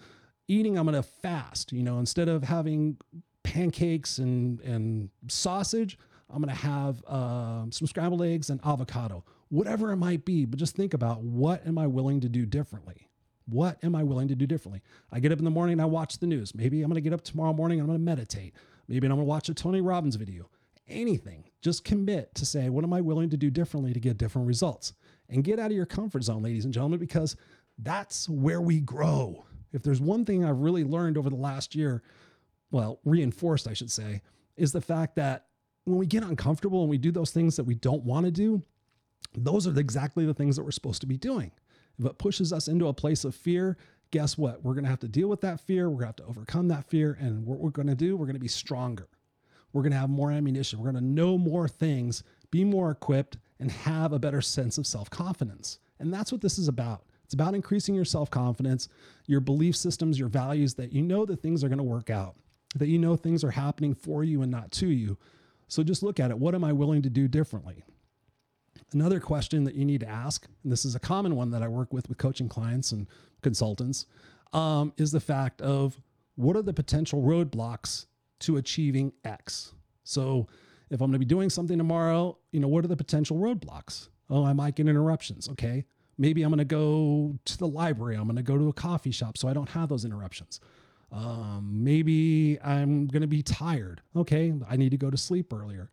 eating, 0.47 0.77
I'm 0.77 0.85
going 0.85 0.95
to 0.95 1.03
fast. 1.03 1.71
You 1.71 1.83
know, 1.83 1.99
instead 1.99 2.27
of 2.29 2.43
having 2.43 2.97
pancakes 3.43 4.17
and 4.17 4.59
and 4.61 5.09
sausage, 5.27 5.97
I'm 6.29 6.41
going 6.41 6.53
to 6.53 6.61
have 6.61 7.03
uh, 7.05 7.65
some 7.69 7.87
scrambled 7.87 8.21
eggs 8.21 8.49
and 8.49 8.59
avocado, 8.65 9.23
whatever 9.49 9.91
it 9.91 9.97
might 9.97 10.25
be. 10.25 10.45
But 10.45 10.59
just 10.59 10.75
think 10.75 10.93
about 10.93 11.21
what 11.21 11.65
am 11.65 11.77
I 11.77 11.87
willing 11.87 12.21
to 12.21 12.29
do 12.29 12.45
differently? 12.45 13.09
What 13.45 13.77
am 13.83 13.95
I 13.95 14.03
willing 14.03 14.27
to 14.27 14.35
do 14.35 14.45
differently? 14.45 14.81
I 15.11 15.19
get 15.19 15.31
up 15.31 15.39
in 15.39 15.45
the 15.45 15.51
morning 15.51 15.73
and 15.73 15.81
I 15.81 15.85
watch 15.85 16.19
the 16.19 16.27
news. 16.27 16.53
Maybe 16.53 16.81
I'm 16.81 16.89
going 16.89 16.95
to 16.95 17.01
get 17.01 17.13
up 17.13 17.23
tomorrow 17.23 17.53
morning 17.53 17.79
and 17.79 17.85
I'm 17.85 17.87
going 17.87 17.99
to 17.99 18.05
meditate. 18.05 18.53
Maybe 18.87 19.07
I'm 19.07 19.11
going 19.11 19.19
to 19.19 19.25
watch 19.25 19.49
a 19.49 19.53
Tony 19.53 19.81
Robbins 19.81 20.15
video. 20.15 20.49
Anything. 20.87 21.45
Just 21.61 21.83
commit 21.83 22.33
to 22.35 22.45
say, 22.45 22.69
what 22.69 22.83
am 22.83 22.93
I 22.93 23.01
willing 23.01 23.29
to 23.29 23.37
do 23.37 23.49
differently 23.49 23.93
to 23.93 23.99
get 23.99 24.17
different 24.17 24.47
results? 24.47 24.93
And 25.29 25.43
get 25.43 25.59
out 25.59 25.71
of 25.71 25.77
your 25.77 25.85
comfort 25.85 26.23
zone, 26.23 26.43
ladies 26.43 26.65
and 26.65 26.73
gentlemen, 26.73 26.99
because 26.99 27.35
that's 27.79 28.27
where 28.29 28.61
we 28.61 28.79
grow. 28.79 29.45
If 29.73 29.83
there's 29.83 29.99
one 29.99 30.25
thing 30.25 30.45
I've 30.45 30.59
really 30.59 30.83
learned 30.83 31.17
over 31.17 31.29
the 31.29 31.35
last 31.35 31.75
year, 31.75 32.03
well, 32.71 32.99
reinforced, 33.05 33.67
I 33.67 33.73
should 33.73 33.91
say, 33.91 34.21
is 34.55 34.71
the 34.71 34.81
fact 34.81 35.15
that 35.15 35.45
when 35.83 35.97
we 35.97 36.05
get 36.05 36.23
uncomfortable 36.23 36.81
and 36.81 36.89
we 36.89 36.97
do 36.97 37.11
those 37.11 37.31
things 37.31 37.55
that 37.55 37.63
we 37.63 37.75
don't 37.75 38.03
want 38.03 38.25
to 38.25 38.31
do, 38.31 38.63
those 39.45 39.67
are 39.67 39.79
exactly 39.79 40.25
the 40.25 40.33
things 40.33 40.55
that 40.55 40.63
we're 40.63 40.71
supposed 40.71 41.01
to 41.01 41.07
be 41.07 41.17
doing. 41.17 41.51
If 41.99 42.05
it 42.05 42.17
pushes 42.17 42.53
us 42.53 42.67
into 42.67 42.87
a 42.87 42.93
place 42.93 43.23
of 43.23 43.35
fear, 43.35 43.77
guess 44.11 44.37
what? 44.37 44.63
We're 44.63 44.73
going 44.73 44.83
to 44.83 44.89
have 44.89 44.99
to 44.99 45.07
deal 45.07 45.27
with 45.27 45.41
that 45.41 45.59
fear. 45.59 45.89
We're 45.89 45.97
going 46.01 46.01
to 46.01 46.07
have 46.07 46.15
to 46.17 46.25
overcome 46.25 46.67
that 46.69 46.85
fear. 46.85 47.17
And 47.19 47.45
what 47.45 47.59
we're 47.59 47.69
going 47.69 47.87
to 47.87 47.95
do, 47.95 48.15
we're 48.15 48.25
going 48.25 48.35
to 48.35 48.39
be 48.39 48.47
stronger. 48.47 49.07
We're 49.73 49.81
going 49.81 49.91
to 49.91 49.97
have 49.97 50.09
more 50.09 50.31
ammunition. 50.31 50.79
We're 50.79 50.91
going 50.91 51.03
to 51.03 51.09
know 51.09 51.37
more 51.37 51.67
things, 51.67 52.23
be 52.51 52.63
more 52.63 52.91
equipped, 52.91 53.37
and 53.59 53.71
have 53.71 54.13
a 54.13 54.19
better 54.19 54.41
sense 54.41 54.77
of 54.77 54.87
self 54.87 55.09
confidence. 55.09 55.79
And 55.99 56.13
that's 56.13 56.31
what 56.31 56.41
this 56.41 56.57
is 56.57 56.67
about. 56.67 57.03
It's 57.25 57.33
about 57.33 57.55
increasing 57.55 57.93
your 57.95 58.05
self 58.05 58.29
confidence, 58.29 58.87
your 59.25 59.41
belief 59.41 59.75
systems, 59.75 60.17
your 60.17 60.29
values 60.29 60.75
that 60.75 60.93
you 60.93 61.01
know 61.01 61.25
that 61.25 61.41
things 61.41 61.63
are 61.63 61.69
going 61.69 61.77
to 61.79 61.83
work 61.83 62.09
out, 62.09 62.35
that 62.75 62.87
you 62.87 62.97
know 62.97 63.15
things 63.15 63.43
are 63.43 63.51
happening 63.51 63.93
for 63.93 64.23
you 64.23 64.41
and 64.41 64.51
not 64.51 64.71
to 64.73 64.87
you, 64.87 65.17
so 65.67 65.83
just 65.83 66.03
look 66.03 66.19
at 66.19 66.31
it. 66.31 66.39
What 66.39 66.55
am 66.55 66.63
I 66.63 66.71
willing 66.71 67.01
to 67.01 67.09
do 67.09 67.27
differently? 67.27 67.83
Another 68.93 69.19
question 69.19 69.63
that 69.65 69.75
you 69.75 69.85
need 69.85 70.01
to 70.01 70.09
ask, 70.09 70.47
and 70.63 70.71
this 70.71 70.85
is 70.85 70.95
a 70.95 70.99
common 70.99 71.35
one 71.35 71.51
that 71.51 71.61
I 71.61 71.67
work 71.67 71.93
with 71.93 72.07
with 72.07 72.17
coaching 72.17 72.47
clients 72.47 72.91
and 72.91 73.07
consultants, 73.41 74.05
um, 74.53 74.93
is 74.97 75.11
the 75.11 75.19
fact 75.19 75.61
of 75.61 75.99
what 76.35 76.55
are 76.55 76.61
the 76.61 76.73
potential 76.73 77.21
roadblocks 77.21 78.05
to 78.39 78.57
achieving 78.57 79.11
X? 79.25 79.73
So 80.03 80.47
if 80.89 81.01
I'm 81.01 81.07
going 81.07 81.13
to 81.13 81.19
be 81.19 81.25
doing 81.25 81.49
something 81.49 81.77
tomorrow, 81.77 82.37
you 82.51 82.59
know, 82.59 82.67
what 82.67 82.85
are 82.85 82.87
the 82.87 82.95
potential 82.95 83.37
roadblocks? 83.37 84.07
Oh, 84.29 84.45
I 84.45 84.53
might 84.53 84.75
get 84.75 84.87
interruptions. 84.87 85.49
Okay. 85.49 85.85
Maybe 86.17 86.41
I'm 86.43 86.49
going 86.49 86.57
to 86.57 86.65
go 86.65 87.37
to 87.45 87.57
the 87.57 87.67
library. 87.67 88.15
I'm 88.15 88.23
going 88.23 88.37
to 88.37 88.41
go 88.41 88.57
to 88.57 88.69
a 88.69 88.73
coffee 88.73 89.11
shop 89.11 89.37
so 89.37 89.47
I 89.47 89.53
don't 89.53 89.69
have 89.69 89.89
those 89.89 90.03
interruptions. 90.03 90.59
Um, 91.11 91.83
maybe 91.83 92.59
I'm 92.63 93.07
going 93.07 93.21
to 93.21 93.27
be 93.27 93.43
tired. 93.43 94.01
Okay, 94.15 94.53
I 94.67 94.75
need 94.75 94.89
to 94.91 94.97
go 94.97 95.09
to 95.09 95.17
sleep 95.17 95.53
earlier. 95.53 95.91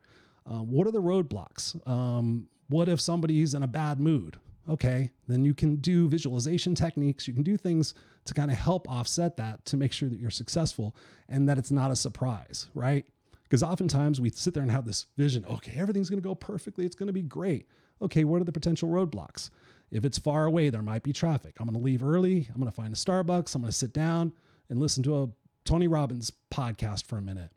Uh, 0.50 0.62
what 0.62 0.86
are 0.86 0.90
the 0.90 1.02
roadblocks? 1.02 1.86
Um, 1.88 2.48
what 2.68 2.88
if 2.88 3.00
somebody's 3.00 3.54
in 3.54 3.62
a 3.62 3.68
bad 3.68 4.00
mood? 4.00 4.38
Okay, 4.68 5.10
then 5.28 5.44
you 5.44 5.52
can 5.52 5.76
do 5.76 6.08
visualization 6.08 6.74
techniques. 6.74 7.28
You 7.28 7.34
can 7.34 7.42
do 7.42 7.56
things 7.56 7.94
to 8.24 8.32
kind 8.34 8.50
of 8.50 8.56
help 8.56 8.88
offset 8.88 9.36
that 9.36 9.64
to 9.66 9.76
make 9.76 9.92
sure 9.92 10.08
that 10.08 10.18
you're 10.18 10.30
successful 10.30 10.96
and 11.28 11.48
that 11.48 11.58
it's 11.58 11.70
not 11.70 11.90
a 11.90 11.96
surprise, 11.96 12.68
right? 12.74 13.04
Because 13.42 13.62
oftentimes 13.62 14.20
we 14.20 14.30
sit 14.30 14.54
there 14.54 14.62
and 14.62 14.72
have 14.72 14.86
this 14.86 15.06
vision 15.18 15.44
okay, 15.44 15.74
everything's 15.76 16.08
going 16.08 16.22
to 16.22 16.26
go 16.26 16.34
perfectly. 16.34 16.86
It's 16.86 16.96
going 16.96 17.08
to 17.08 17.12
be 17.12 17.22
great. 17.22 17.68
Okay, 18.00 18.24
what 18.24 18.40
are 18.40 18.44
the 18.44 18.52
potential 18.52 18.88
roadblocks? 18.88 19.50
If 19.90 20.04
it's 20.04 20.18
far 20.18 20.46
away, 20.46 20.70
there 20.70 20.82
might 20.82 21.02
be 21.02 21.12
traffic. 21.12 21.56
I'm 21.60 21.66
going 21.66 21.78
to 21.78 21.84
leave 21.84 22.02
early. 22.02 22.48
I'm 22.48 22.60
going 22.60 22.70
to 22.70 22.76
find 22.76 22.92
a 22.92 22.96
Starbucks. 22.96 23.54
I'm 23.54 23.62
going 23.62 23.70
to 23.70 23.76
sit 23.76 23.92
down 23.92 24.32
and 24.68 24.80
listen 24.80 25.02
to 25.04 25.22
a 25.22 25.28
Tony 25.64 25.88
Robbins 25.88 26.32
podcast 26.52 27.06
for 27.06 27.18
a 27.18 27.22
minute 27.22 27.50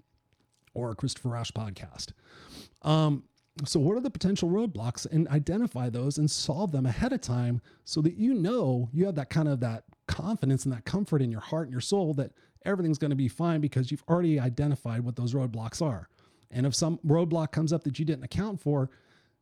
or 0.73 0.91
a 0.91 0.95
Christopher 0.95 1.29
Rausch 1.29 1.51
podcast. 1.51 2.11
Um, 2.83 3.23
so, 3.65 3.79
what 3.79 3.97
are 3.97 4.01
the 4.01 4.09
potential 4.09 4.49
roadblocks 4.49 5.05
and 5.05 5.27
identify 5.29 5.89
those 5.89 6.17
and 6.17 6.29
solve 6.29 6.71
them 6.71 6.85
ahead 6.85 7.13
of 7.13 7.21
time 7.21 7.61
so 7.85 8.01
that 8.01 8.15
you 8.15 8.33
know 8.33 8.89
you 8.93 9.05
have 9.05 9.15
that 9.15 9.29
kind 9.29 9.47
of 9.47 9.59
that 9.61 9.83
confidence 10.07 10.65
and 10.65 10.73
that 10.73 10.85
comfort 10.85 11.21
in 11.21 11.31
your 11.31 11.41
heart 11.41 11.67
and 11.67 11.71
your 11.71 11.81
soul 11.81 12.13
that 12.15 12.31
everything's 12.65 12.97
going 12.97 13.09
to 13.09 13.15
be 13.15 13.27
fine 13.27 13.61
because 13.61 13.91
you've 13.91 14.03
already 14.09 14.39
identified 14.39 15.01
what 15.01 15.15
those 15.15 15.33
roadblocks 15.33 15.81
are. 15.81 16.09
And 16.51 16.65
if 16.65 16.75
some 16.75 16.99
roadblock 17.05 17.51
comes 17.51 17.73
up 17.73 17.83
that 17.83 17.99
you 17.99 18.05
didn't 18.05 18.23
account 18.23 18.61
for, 18.61 18.89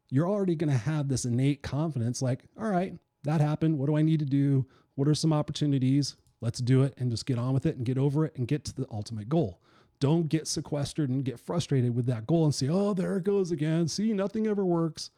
you're 0.09 0.27
already 0.27 0.55
going 0.55 0.71
to 0.71 0.77
have 0.77 1.07
this 1.07 1.25
innate 1.25 1.61
confidence 1.63 2.21
like, 2.21 2.43
all 2.59 2.69
right, 2.69 2.93
that 3.23 3.41
happened. 3.41 3.77
What 3.77 3.87
do 3.87 3.97
I 3.97 4.01
need 4.01 4.19
to 4.19 4.25
do? 4.25 4.65
What 4.95 5.07
are 5.07 5.15
some 5.15 5.33
opportunities? 5.33 6.15
Let's 6.41 6.59
do 6.59 6.83
it 6.83 6.93
and 6.97 7.09
just 7.09 7.25
get 7.25 7.39
on 7.39 7.53
with 7.53 7.65
it 7.65 7.75
and 7.75 7.85
get 7.85 7.97
over 7.97 8.25
it 8.25 8.35
and 8.37 8.47
get 8.47 8.65
to 8.65 8.75
the 8.75 8.85
ultimate 8.91 9.29
goal. 9.29 9.59
Don't 10.05 10.29
get 10.29 10.47
sequestered 10.47 11.09
and 11.09 11.25
get 11.25 11.39
frustrated 11.39 11.95
with 11.95 12.05
that 12.05 12.27
goal 12.27 12.45
and 12.45 12.53
say, 12.53 12.69
oh, 12.69 12.93
there 12.93 13.17
it 13.17 13.23
goes 13.23 13.49
again. 13.49 13.87
See, 13.87 14.13
nothing 14.13 14.45
ever 14.45 14.63
works. 14.63 15.09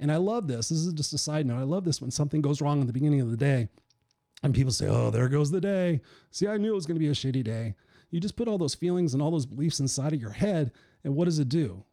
And 0.00 0.10
I 0.10 0.16
love 0.16 0.48
this. 0.48 0.70
This 0.70 0.80
is 0.80 0.92
just 0.94 1.12
a 1.12 1.18
side 1.18 1.46
note. 1.46 1.60
I 1.60 1.62
love 1.62 1.84
this 1.84 2.00
when 2.00 2.10
something 2.10 2.42
goes 2.42 2.60
wrong 2.60 2.80
at 2.80 2.88
the 2.88 2.92
beginning 2.92 3.20
of 3.20 3.30
the 3.30 3.36
day 3.36 3.68
and 4.42 4.52
people 4.52 4.72
say, 4.72 4.88
oh, 4.88 5.10
there 5.12 5.28
goes 5.28 5.52
the 5.52 5.60
day. 5.60 6.00
See, 6.32 6.48
I 6.48 6.56
knew 6.56 6.72
it 6.72 6.74
was 6.74 6.86
going 6.86 6.96
to 6.96 6.98
be 6.98 7.06
a 7.06 7.12
shitty 7.12 7.44
day. 7.44 7.76
You 8.10 8.18
just 8.18 8.34
put 8.34 8.48
all 8.48 8.58
those 8.58 8.74
feelings 8.74 9.14
and 9.14 9.22
all 9.22 9.30
those 9.30 9.46
beliefs 9.46 9.78
inside 9.78 10.12
of 10.12 10.20
your 10.20 10.32
head. 10.32 10.72
And 11.04 11.14
what 11.14 11.26
does 11.26 11.38
it 11.38 11.48
do? 11.48 11.84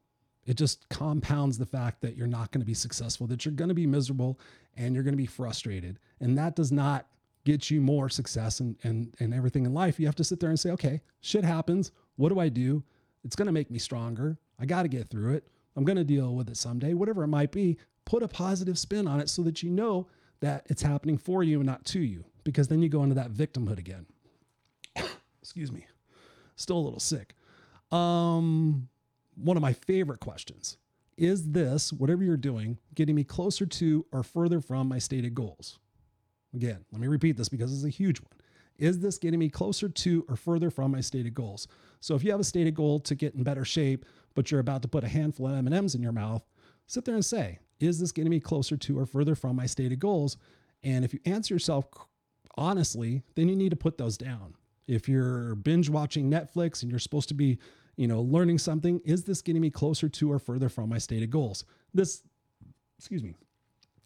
It 0.47 0.57
just 0.57 0.89
compounds 0.89 1.59
the 1.59 1.67
fact 1.67 2.01
that 2.01 2.17
you're 2.17 2.25
not 2.25 2.49
going 2.49 2.61
to 2.61 2.65
be 2.65 2.73
successful, 2.73 3.27
that 3.27 3.45
you're 3.45 3.53
going 3.53 3.69
to 3.69 3.75
be 3.75 3.85
miserable 3.85 4.39
and 4.75 4.95
you're 4.95 5.03
going 5.03 5.13
to 5.13 5.17
be 5.17 5.27
frustrated. 5.27 5.99
And 6.19 6.35
that 6.39 6.55
does 6.55 6.71
not 6.71 7.05
get 7.45 7.69
you 7.69 7.79
more 7.79 8.09
success 8.09 8.59
and, 8.59 8.75
and, 8.81 9.13
and 9.19 9.35
everything 9.35 9.67
in 9.67 9.73
life. 9.75 9.99
You 9.99 10.07
have 10.07 10.15
to 10.15 10.23
sit 10.23 10.39
there 10.39 10.49
and 10.49 10.59
say, 10.59 10.71
okay, 10.71 11.01
shit 11.21 11.43
happens. 11.43 11.91
What 12.19 12.33
do 12.33 12.39
I 12.39 12.49
do? 12.49 12.83
It's 13.23 13.37
going 13.37 13.45
to 13.45 13.53
make 13.53 13.71
me 13.71 13.79
stronger. 13.79 14.37
I 14.59 14.65
got 14.65 14.81
to 14.81 14.89
get 14.89 15.09
through 15.09 15.35
it. 15.35 15.47
I'm 15.77 15.85
going 15.85 15.97
to 15.97 16.03
deal 16.03 16.35
with 16.35 16.49
it 16.49 16.57
someday, 16.57 16.93
whatever 16.93 17.23
it 17.23 17.29
might 17.29 17.53
be. 17.53 17.77
Put 18.03 18.23
a 18.23 18.27
positive 18.27 18.77
spin 18.77 19.07
on 19.07 19.21
it 19.21 19.29
so 19.29 19.41
that 19.43 19.63
you 19.63 19.69
know 19.69 20.05
that 20.41 20.65
it's 20.69 20.81
happening 20.81 21.17
for 21.17 21.45
you 21.45 21.59
and 21.59 21.65
not 21.65 21.85
to 21.85 22.01
you 22.01 22.25
because 22.43 22.67
then 22.67 22.81
you 22.81 22.89
go 22.89 23.03
into 23.03 23.15
that 23.15 23.31
victimhood 23.31 23.77
again. 23.77 24.05
Excuse 25.41 25.71
me. 25.71 25.85
Still 26.57 26.79
a 26.79 26.83
little 26.83 26.99
sick. 26.99 27.35
Um, 27.89 28.89
one 29.35 29.55
of 29.55 29.61
my 29.61 29.71
favorite 29.71 30.19
questions 30.19 30.77
is 31.15 31.51
this, 31.51 31.93
whatever 31.93 32.21
you're 32.21 32.35
doing, 32.35 32.79
getting 32.95 33.15
me 33.15 33.23
closer 33.23 33.65
to 33.65 34.05
or 34.11 34.23
further 34.23 34.59
from 34.59 34.89
my 34.89 34.99
stated 34.99 35.33
goals? 35.33 35.79
Again, 36.53 36.83
let 36.91 36.99
me 36.99 37.07
repeat 37.07 37.37
this 37.37 37.47
because 37.47 37.73
it's 37.73 37.85
a 37.85 37.97
huge 37.97 38.19
one. 38.19 38.38
Is 38.79 38.99
this 38.99 39.17
getting 39.17 39.39
me 39.39 39.49
closer 39.49 39.89
to 39.89 40.25
or 40.27 40.35
further 40.35 40.71
from 40.71 40.91
my 40.91 41.01
stated 41.01 41.33
goals? 41.33 41.67
So 41.99 42.15
if 42.15 42.23
you 42.23 42.31
have 42.31 42.39
a 42.39 42.45
stated 42.45 42.73
goal 42.73 42.99
to 43.01 43.13
get 43.13 43.35
in 43.35 43.43
better 43.43 43.65
shape, 43.65 44.05
but 44.35 44.49
you're 44.49 44.61
about 44.61 44.81
to 44.83 44.87
put 44.87 45.03
a 45.03 45.07
handful 45.07 45.47
of 45.47 45.67
M&Ms 45.67 45.95
in 45.95 46.01
your 46.01 46.13
mouth, 46.13 46.43
sit 46.87 47.05
there 47.05 47.15
and 47.15 47.25
say, 47.25 47.59
is 47.79 47.99
this 47.99 48.11
getting 48.11 48.31
me 48.31 48.39
closer 48.39 48.77
to 48.77 48.97
or 48.99 49.05
further 49.05 49.35
from 49.35 49.55
my 49.55 49.65
stated 49.65 49.99
goals? 49.99 50.37
And 50.83 51.03
if 51.03 51.13
you 51.13 51.19
answer 51.25 51.53
yourself 51.53 51.85
honestly, 52.57 53.23
then 53.35 53.49
you 53.49 53.55
need 53.55 53.69
to 53.69 53.75
put 53.75 53.97
those 53.97 54.17
down. 54.17 54.55
If 54.87 55.07
you're 55.07 55.55
binge 55.55 55.89
watching 55.89 56.31
Netflix 56.31 56.81
and 56.81 56.89
you're 56.89 56.99
supposed 56.99 57.29
to 57.29 57.35
be, 57.35 57.59
you 57.95 58.07
know, 58.07 58.21
learning 58.21 58.57
something, 58.57 59.01
is 59.05 59.23
this 59.23 59.41
getting 59.41 59.61
me 59.61 59.69
closer 59.69 60.09
to 60.09 60.31
or 60.31 60.39
further 60.39 60.69
from 60.69 60.89
my 60.89 60.97
stated 60.97 61.29
goals? 61.29 61.63
This, 61.93 62.23
excuse 62.97 63.23
me, 63.23 63.35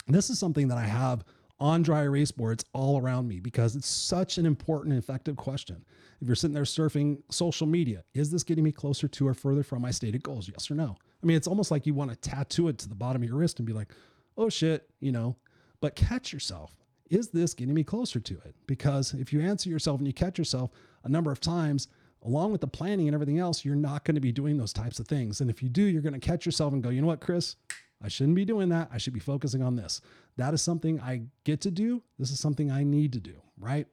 this 0.08 0.30
is 0.30 0.40
something 0.40 0.68
that 0.68 0.78
I 0.78 0.86
have 0.86 1.24
on 1.60 1.82
dry 1.82 2.04
erase 2.04 2.32
boards 2.32 2.66
all 2.74 3.00
around 3.00 3.28
me 3.28 3.40
because 3.40 3.76
it's 3.76 3.88
such 3.88 4.38
an 4.38 4.46
important 4.46 4.94
and 4.94 5.02
effective 5.02 5.36
question. 5.36 5.86
If 6.22 6.28
you're 6.28 6.36
sitting 6.36 6.54
there 6.54 6.64
surfing 6.64 7.22
social 7.30 7.68
media, 7.68 8.04
is 8.14 8.32
this 8.32 8.44
getting 8.44 8.64
me 8.64 8.72
closer 8.72 9.08
to 9.08 9.28
or 9.28 9.34
further 9.34 9.64
from 9.64 9.82
my 9.82 9.92
stated 9.92 10.24
goals? 10.24 10.50
Yes 10.50 10.70
or 10.70 10.76
no? 10.76 10.96
I 11.22 11.26
mean, 11.26 11.38
it's 11.38 11.48
almost 11.48 11.72
like 11.72 11.86
you 11.86 11.94
want 11.94 12.12
to 12.12 12.18
tattoo 12.18 12.68
it 12.68 12.78
to 12.80 12.90
the 12.90 12.96
bottom 12.96 13.22
of 13.24 13.30
your 13.30 13.38
wrist 13.38 13.60
and 13.60 13.66
be 13.66 13.74
like, 13.74 13.94
oh 14.38 14.50
shit, 14.50 14.90
you 15.00 15.12
know, 15.12 15.38
but 15.80 15.96
catch 15.96 16.34
yourself 16.34 16.76
is 17.14 17.30
this 17.30 17.54
getting 17.54 17.74
me 17.74 17.84
closer 17.84 18.20
to 18.20 18.34
it? 18.46 18.56
Because 18.66 19.14
if 19.14 19.32
you 19.32 19.42
answer 19.42 19.70
yourself 19.70 20.00
and 20.00 20.08
you 20.08 20.14
catch 20.14 20.38
yourself 20.38 20.72
a 21.04 21.10
number 21.10 21.32
of 21.32 21.40
times, 21.40 21.88
along 22.24 22.52
with 22.52 22.62
the 22.62 22.68
planning 22.68 23.08
and 23.08 23.14
everything 23.14 23.40
else, 23.40 23.64
you're 23.64 23.76
not 23.76 24.04
going 24.04 24.16
to 24.16 24.22
be 24.22 24.32
doing 24.32 24.58
those 24.58 24.74
types 24.74 25.00
of 25.00 25.08
things. 25.08 25.42
And 25.42 25.50
if 25.50 25.62
you 25.62 25.70
do, 25.70 25.84
you're 25.84 26.02
going 26.02 26.20
to 26.20 26.20
catch 26.20 26.46
yourself 26.46 26.74
and 26.74 26.82
go, 26.82 26.90
you 26.90 27.02
know 27.02 27.08
what, 27.08 27.22
Chris, 27.22 27.56
I 28.04 28.10
shouldn't 28.10 28.36
be 28.36 28.46
doing 28.46 28.70
that. 28.70 28.90
I 28.92 28.98
should 28.98 29.14
be 29.14 29.20
focusing 29.20 29.64
on 29.64 29.76
this. 29.76 30.02
That 30.36 30.54
is 30.54 30.62
something 30.62 31.00
I 31.00 31.24
get 31.46 31.62
to 31.62 31.72
do. 31.72 32.04
This 32.20 32.32
is 32.32 32.40
something 32.40 32.70
I 32.70 32.84
need 32.84 33.14
to 33.14 33.20
do, 33.20 33.36
right? 33.58 33.88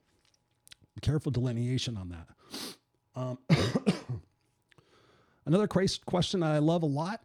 Careful 1.00 1.30
delineation 1.30 1.96
on 1.96 2.08
that. 2.10 2.28
Um, 3.14 3.38
another 5.46 5.68
question 5.68 6.40
that 6.40 6.50
I 6.50 6.58
love 6.58 6.82
a 6.82 6.86
lot 6.86 7.22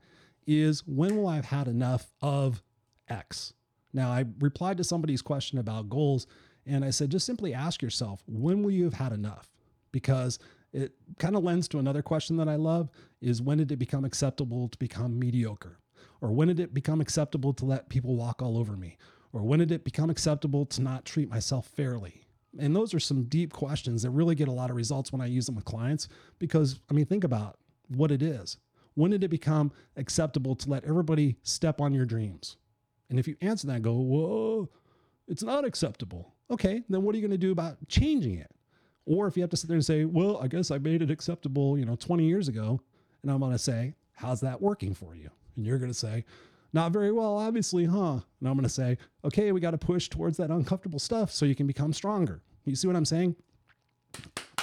is 0.47 0.85
when 0.85 1.17
will 1.17 1.27
I 1.27 1.35
have 1.35 1.45
had 1.45 1.67
enough 1.67 2.13
of 2.21 2.61
X? 3.09 3.53
Now, 3.91 4.11
I 4.11 4.25
replied 4.39 4.77
to 4.77 4.83
somebody's 4.83 5.21
question 5.21 5.57
about 5.57 5.89
goals, 5.89 6.27
and 6.65 6.85
I 6.85 6.89
said, 6.89 7.09
just 7.09 7.25
simply 7.25 7.53
ask 7.53 7.81
yourself, 7.81 8.21
when 8.27 8.61
will 8.61 8.71
you 8.71 8.83
have 8.83 8.93
had 8.93 9.11
enough? 9.11 9.49
Because 9.91 10.37
it 10.73 10.93
kind 11.19 11.35
of 11.35 11.43
lends 11.43 11.67
to 11.69 11.79
another 11.79 12.01
question 12.01 12.37
that 12.37 12.49
I 12.49 12.55
love 12.55 12.89
is 13.21 13.41
when 13.41 13.57
did 13.57 13.71
it 13.71 13.77
become 13.77 14.03
acceptable 14.03 14.67
to 14.67 14.77
become 14.77 15.17
mediocre? 15.17 15.79
Or 16.25 16.31
when 16.31 16.47
did 16.47 16.59
it 16.59 16.73
become 16.73 17.01
acceptable 17.01 17.53
to 17.53 17.65
let 17.65 17.88
people 17.88 18.15
walk 18.15 18.41
all 18.41 18.57
over 18.57 18.75
me? 18.75 18.97
Or 19.31 19.43
when 19.43 19.59
did 19.59 19.71
it 19.71 19.83
become 19.83 20.09
acceptable 20.09 20.65
to 20.65 20.81
not 20.81 21.05
treat 21.05 21.29
myself 21.29 21.67
fairly? 21.67 22.25
And 22.57 22.75
those 22.75 22.95
are 22.95 22.99
some 22.99 23.25
deep 23.25 23.53
questions 23.53 24.01
that 24.01 24.09
really 24.09 24.33
get 24.33 24.47
a 24.47 24.51
lot 24.51 24.71
of 24.71 24.75
results 24.75 25.11
when 25.11 25.21
I 25.21 25.27
use 25.27 25.45
them 25.45 25.53
with 25.53 25.65
clients 25.65 26.07
because, 26.39 26.79
I 26.89 26.95
mean, 26.95 27.05
think 27.05 27.25
about 27.25 27.59
what 27.89 28.09
it 28.09 28.23
is. 28.23 28.57
When 28.95 29.11
did 29.11 29.23
it 29.23 29.27
become 29.27 29.71
acceptable 29.97 30.55
to 30.55 30.67
let 30.67 30.83
everybody 30.83 31.35
step 31.43 31.79
on 31.79 31.93
your 31.93 32.05
dreams? 32.05 32.57
And 33.11 33.19
if 33.19 33.27
you 33.27 33.35
answer 33.41 33.67
that, 33.67 33.83
go, 33.83 33.93
whoa, 33.93 34.67
it's 35.27 35.43
not 35.43 35.63
acceptable. 35.63 36.33
Okay, 36.49 36.81
then 36.89 37.03
what 37.03 37.13
are 37.13 37.19
you 37.19 37.21
going 37.27 37.39
to 37.39 37.47
do 37.47 37.51
about 37.51 37.77
changing 37.88 38.39
it? 38.39 38.49
Or 39.05 39.27
if 39.27 39.38
you 39.38 39.43
have 39.43 39.51
to 39.51 39.57
sit 39.57 39.67
there 39.67 39.75
and 39.75 39.85
say, 39.85 40.05
well, 40.05 40.39
I 40.41 40.47
guess 40.47 40.71
I 40.71 40.79
made 40.79 41.03
it 41.03 41.11
acceptable, 41.11 41.77
you 41.77 41.85
know, 41.85 41.95
20 41.95 42.25
years 42.25 42.47
ago, 42.47 42.81
and 43.21 43.31
I'm 43.31 43.39
going 43.41 43.51
to 43.51 43.59
say, 43.59 43.93
how's 44.13 44.41
that 44.41 44.59
working 44.59 44.95
for 44.95 45.15
you? 45.15 45.29
And 45.55 45.65
you're 45.65 45.77
going 45.77 45.91
to 45.91 45.97
say, 45.97 46.25
not 46.73 46.91
very 46.91 47.11
well, 47.11 47.37
obviously, 47.37 47.85
huh? 47.85 48.19
And 48.39 48.49
I'm 48.49 48.53
going 48.53 48.63
to 48.63 48.69
say, 48.69 48.97
okay, 49.23 49.51
we 49.51 49.61
got 49.61 49.71
to 49.71 49.77
push 49.77 50.09
towards 50.09 50.37
that 50.37 50.49
uncomfortable 50.49 50.99
stuff 50.99 51.31
so 51.31 51.45
you 51.45 51.55
can 51.55 51.67
become 51.67 51.93
stronger. 51.93 52.41
You 52.65 52.75
see 52.75 52.87
what 52.87 52.95
I'm 52.95 53.05
saying? 53.05 53.35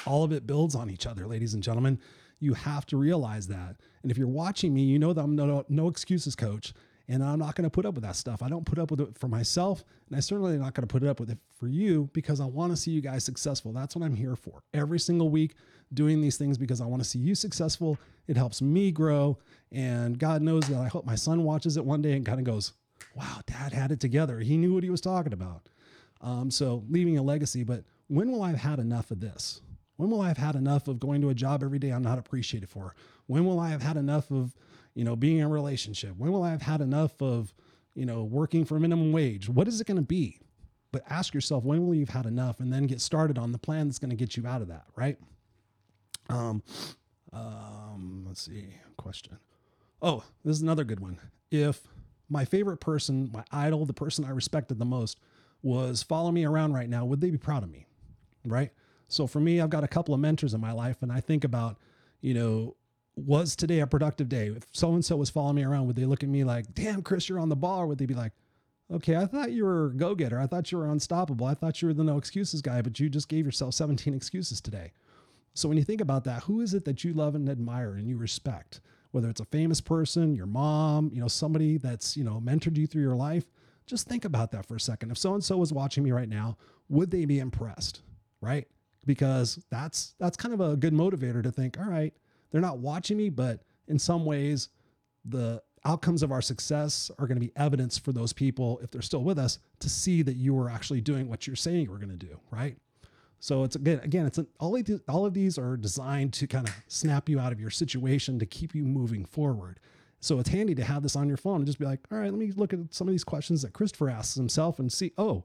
All 0.07 0.25
of 0.25 0.33
it 0.33 0.47
builds 0.47 0.75
on 0.75 0.91
each 0.91 1.07
other, 1.07 1.27
ladies 1.27 1.55
and 1.55 1.63
gentlemen. 1.63 1.99
You 2.39 2.55
have 2.55 2.85
to 2.87 2.97
realize 2.97 3.47
that. 3.49 3.77
And 4.03 4.11
if 4.11 4.19
you're 4.19 4.27
watching 4.29 4.75
me, 4.75 4.83
you 4.83 4.99
know 4.99 5.13
that 5.13 5.23
I'm 5.23 5.37
no, 5.37 5.65
no 5.69 5.89
excuses 5.89 6.35
coach. 6.35 6.75
And 7.13 7.23
I'm 7.23 7.39
not 7.39 7.57
going 7.57 7.65
to 7.65 7.71
put 7.71 7.85
up 7.85 7.95
with 7.95 8.05
that 8.05 8.17
stuff. 8.17 8.43
I 8.43 8.49
don't 8.49 8.65
put 8.65 8.79
up 8.79 8.91
with 8.91 8.99
it 9.03 9.19
for 9.19 9.29
myself. 9.29 9.85
And 10.09 10.17
I 10.17 10.21
certainly 10.21 10.57
not 10.57 10.73
going 10.73 10.89
to 10.89 10.91
put 10.91 11.03
it 11.03 11.09
up 11.11 11.21
with 11.21 11.29
it 11.29 11.37
for 11.59 11.69
you 11.69 12.09
because 12.15 12.41
I 12.41 12.47
want 12.47 12.73
to 12.73 12.77
see 12.77 12.91
you 12.91 13.03
guys 13.03 13.23
successful. 13.23 13.71
That's 13.71 13.95
what 13.95 14.03
I'm 14.03 14.17
here 14.17 14.35
for. 14.35 14.63
Every 14.73 14.99
single 14.99 15.29
week, 15.29 15.55
doing 15.93 16.23
these 16.23 16.39
things 16.39 16.57
because 16.57 16.81
I 16.81 16.87
want 16.87 17.03
to 17.03 17.09
see 17.09 17.19
you 17.19 17.35
successful. 17.35 17.99
It 18.29 18.39
helps 18.39 18.63
me 18.63 18.91
grow. 18.91 19.37
And 19.71 20.19
God 20.19 20.41
knows 20.41 20.63
that 20.69 20.79
I 20.79 20.89
hope 20.89 21.05
my 21.05 21.15
son 21.15 21.45
watches 21.45 21.77
it 21.77 21.85
one 21.85 22.01
day 22.01 22.13
and 22.13 22.25
kind 22.25 22.39
of 22.39 22.47
goes, 22.47 22.73
wow, 23.15 23.41
dad 23.47 23.75
had 23.75 23.93
it 23.93 24.01
together. 24.01 24.39
He 24.39 24.57
knew 24.57 24.73
what 24.73 24.83
he 24.83 24.89
was 24.89 25.03
talking 25.03 25.35
about. 25.35 25.69
Um, 26.23 26.51
so 26.51 26.83
leaving 26.89 27.19
a 27.19 27.23
legacy. 27.23 27.63
But 27.63 27.85
when 28.09 28.33
will 28.33 28.43
I 28.43 28.49
have 28.49 28.61
had 28.61 28.79
enough 28.79 29.11
of 29.11 29.21
this? 29.21 29.61
When 29.97 30.09
will 30.09 30.23
I 30.23 30.29
have 30.29 30.39
had 30.39 30.55
enough 30.55 30.89
of 30.89 30.99
going 30.99 31.21
to 31.21 31.29
a 31.29 31.35
job 31.35 31.63
every 31.63 31.79
day 31.79 31.91
I'm 31.91 32.03
not 32.03 32.19
appreciated 32.19 32.71
for? 32.71 32.95
When 33.27 33.45
will 33.45 33.61
I 33.61 33.69
have 33.69 33.83
had 33.83 33.99
enough 33.99 34.31
of 34.31 34.57
you 34.95 35.05
know, 35.05 35.17
being 35.17 35.39
in 35.39 35.45
a 35.45 35.49
relationship? 35.49 36.15
When 36.17 36.33
will 36.33 36.43
I 36.43 36.51
have 36.51 36.63
had 36.63 36.81
enough 36.81 37.21
of, 37.21 37.53
you 37.95 38.07
know, 38.07 38.25
working 38.25 38.65
for 38.65 38.79
minimum 38.79 39.13
wage? 39.13 39.49
What 39.49 39.69
is 39.69 39.81
it 39.81 39.87
going 39.87 39.97
to 39.97 40.03
be? 40.03 40.39
But 40.93 41.03
ask 41.09 41.33
yourself, 41.33 41.65
when 41.65 41.87
will 41.87 41.95
you've 41.95 42.11
had 42.11 42.27
enough? 42.27 42.61
And 42.61 42.73
then 42.73 42.87
get 42.87 43.01
started 43.01 43.39
on 43.39 43.53
the 43.53 43.59
plan 43.59 43.89
that's 43.89 43.99
going 43.99 44.11
to 44.11 44.17
get 44.17 44.37
you 44.37 44.47
out 44.47 44.61
of 44.61 44.69
that, 44.69 44.85
right? 44.95 45.19
Um, 46.29 46.63
um, 47.33 48.25
let's 48.27 48.43
see, 48.43 48.75
question. 48.97 49.39
Oh, 50.03 50.23
this 50.45 50.57
is 50.57 50.63
another 50.63 50.85
good 50.85 51.01
one. 51.01 51.19
If 51.51 51.81
my 52.29 52.45
favorite 52.45 52.79
person, 52.79 53.31
my 53.33 53.45
idol, 53.51 53.87
the 53.87 53.93
person 53.93 54.25
I 54.25 54.31
respected 54.31 54.79
the 54.79 54.85
most, 54.85 55.19
was 55.63 56.03
following 56.03 56.35
me 56.35 56.45
around 56.45 56.75
right 56.75 56.89
now, 56.89 57.05
would 57.05 57.21
they 57.21 57.31
be 57.31 57.39
proud 57.39 57.63
of 57.63 57.71
me? 57.71 57.87
Right. 58.45 58.71
So 59.09 59.27
for 59.27 59.41
me, 59.41 59.61
I've 59.61 59.71
got 59.71 59.85
a 59.85 59.89
couple 59.89 60.15
of 60.15 60.21
mentors 60.21 60.55
in 60.55 60.61
my 60.61 60.73
life, 60.73 61.03
and 61.03 61.13
I 61.13 61.21
think 61.21 61.45
about, 61.45 61.79
you 62.21 62.35
know, 62.35 62.77
was 63.17 63.57
today 63.57 63.81
a 63.81 63.87
productive 63.87 64.29
day? 64.29 64.49
If 64.49 64.67
so 64.73 64.93
and 64.95 65.05
so 65.05 65.17
was 65.17 65.31
following 65.31 65.57
me 65.57 65.65
around, 65.65 65.87
would 65.87 65.97
they 65.97 66.05
look 66.07 66.23
at 66.23 66.29
me 66.29 66.45
like, 66.45 66.75
damn, 66.75 67.03
Chris, 67.03 67.29
you're 67.29 67.41
on 67.41 67.49
the 67.49 67.57
ball? 67.57 67.81
Or 67.81 67.87
would 67.87 67.99
they 67.99 68.07
be 68.07 68.15
like, 68.15 68.33
Okay, 68.93 69.17
I 69.17 69.25
thought 69.25 69.53
you 69.53 69.65
were 69.65 69.87
a 69.87 69.95
go 69.95 70.15
getter. 70.15 70.39
I 70.39 70.47
thought 70.47 70.71
you 70.71 70.77
were 70.77 70.91
unstoppable. 70.91 71.47
I 71.47 71.55
thought 71.55 71.81
you 71.81 71.89
were 71.89 71.95
the 71.95 72.05
no 72.05 72.19
excuses 72.19 72.61
guy, 72.61 72.83
but 72.83 73.01
you 73.01 73.09
just 73.09 73.29
gave 73.29 73.47
yourself 73.47 73.73
17 73.73 74.13
excuses 74.13 74.61
today. 74.61 74.93
So 75.55 75.69
when 75.69 75.79
you 75.79 75.85
think 75.85 76.03
about 76.03 76.25
that, 76.25 76.43
who 76.43 76.61
is 76.61 76.75
it 76.75 76.85
that 76.85 77.03
you 77.03 77.15
love 77.15 77.35
and 77.35 77.49
admire 77.49 77.95
and 77.95 78.07
you 78.07 78.19
respect? 78.19 78.81
Whether 79.13 79.31
it's 79.31 79.41
a 79.41 79.47
famous 79.47 79.81
person, 79.81 80.35
your 80.35 80.47
mom, 80.47 81.11
you 81.13 81.21
know, 81.21 81.29
somebody 81.29 81.79
that's, 81.79 82.17
you 82.17 82.25
know, 82.25 82.41
mentored 82.45 82.77
you 82.77 82.87
through 82.87 83.03
your 83.03 83.17
life, 83.17 83.45
just 83.87 84.09
think 84.09 84.25
about 84.25 84.53
that 84.53 84.67
for 84.67 84.77
a 84.77 84.81
second. 84.81 85.11
If 85.11 85.19
so 85.19 85.35
and 85.35 85.45
so 85.45 85.57
was 85.57 85.73
watching 85.73 86.05
me 86.05 86.13
right 86.13 86.29
now, 86.29 86.57
would 86.89 87.11
they 87.11 87.25
be 87.25 87.39
impressed? 87.39 88.03
Right? 88.43 88.69
Because 89.07 89.63
that's 89.71 90.15
that's 90.19 90.37
kind 90.37 90.55
of 90.55 90.61
a 90.61 90.77
good 90.77 90.93
motivator 90.93 91.43
to 91.43 91.51
think, 91.51 91.79
all 91.79 91.89
right, 91.89 92.15
they're 92.53 92.61
not 92.61 92.79
watching 92.79 93.17
me, 93.17 93.31
but 93.31 93.61
in 93.89 93.99
some 93.99 94.25
ways 94.25 94.69
the 95.25 95.61
outcomes 95.85 96.23
of 96.23 96.31
our 96.31 96.43
success 96.43 97.11
are 97.19 97.27
going 97.27 97.41
to 97.41 97.45
be 97.45 97.53
evidence 97.57 97.99
for 97.99 98.13
those 98.13 98.33
people 98.33 98.79
if 98.83 98.91
they're 98.91 99.03
still 99.03 99.25
with 99.25 99.39
us 99.39 99.59
to 99.81 99.89
see 99.89 100.23
that 100.23 100.37
you 100.37 100.57
are 100.59 100.71
actually 100.71 101.01
doing 101.01 101.29
what 101.29 101.47
you're 101.47 101.57
saying 101.57 101.83
you 101.83 101.91
were 101.91 101.99
going 101.99 102.09
to 102.09 102.17
do, 102.17 102.39
right? 102.51 102.77
So 103.41 103.65
it's 103.65 103.75
again, 103.75 104.01
again, 104.05 104.25
it's 104.25 104.39
an, 104.39 104.47
all 104.61 104.77
of 104.77 104.85
these, 104.85 105.01
all 105.09 105.27
of 105.27 105.35
these 105.35 105.59
are 105.59 105.77
designed 105.77 106.33
to 106.35 106.47
kind 106.47 106.69
of 106.69 106.75
snap 106.87 107.29
you 107.29 107.41
out 107.41 107.51
of 107.51 107.61
your 107.61 107.71
situation 107.71 108.39
to 108.39 108.47
keep 108.47 108.75
you 108.75 108.85
moving 108.85 109.25
forward. 109.25 109.81
So 110.21 110.39
it's 110.39 110.51
handy 110.51 110.77
to 110.77 110.85
have 110.85 111.03
this 111.03 111.17
on 111.17 111.27
your 111.27 111.37
phone 111.37 111.57
and 111.57 111.67
just 111.67 111.81
be 111.81 111.85
like, 111.85 111.99
all 112.13 112.19
right, 112.19 112.31
let 112.31 112.39
me 112.39 112.53
look 112.53 112.73
at 112.73 112.79
some 112.91 113.09
of 113.09 113.13
these 113.13 113.25
questions 113.25 113.63
that 113.63 113.73
Christopher 113.73 114.09
asks 114.09 114.37
himself 114.37 114.79
and 114.79 114.93
see, 114.93 115.13
oh, 115.19 115.43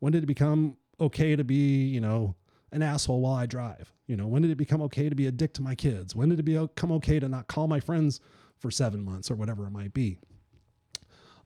when 0.00 0.12
did 0.12 0.24
it 0.24 0.26
become 0.26 0.76
okay 0.98 1.36
to 1.36 1.44
be, 1.44 1.86
you 1.86 2.00
know, 2.00 2.34
an 2.72 2.82
asshole 2.82 3.20
while 3.20 3.34
I 3.34 3.46
drive? 3.46 3.92
You 4.06 4.16
know, 4.16 4.26
when 4.26 4.42
did 4.42 4.50
it 4.50 4.56
become 4.56 4.82
okay 4.82 5.08
to 5.08 5.14
be 5.14 5.26
a 5.26 5.32
dick 5.32 5.52
to 5.54 5.62
my 5.62 5.74
kids? 5.74 6.14
When 6.14 6.28
did 6.28 6.38
it 6.38 6.44
become 6.44 6.92
okay 6.92 7.20
to 7.20 7.28
not 7.28 7.46
call 7.46 7.66
my 7.68 7.80
friends 7.80 8.20
for 8.58 8.70
seven 8.70 9.04
months 9.04 9.30
or 9.30 9.34
whatever 9.34 9.66
it 9.66 9.70
might 9.70 9.92
be? 9.92 10.18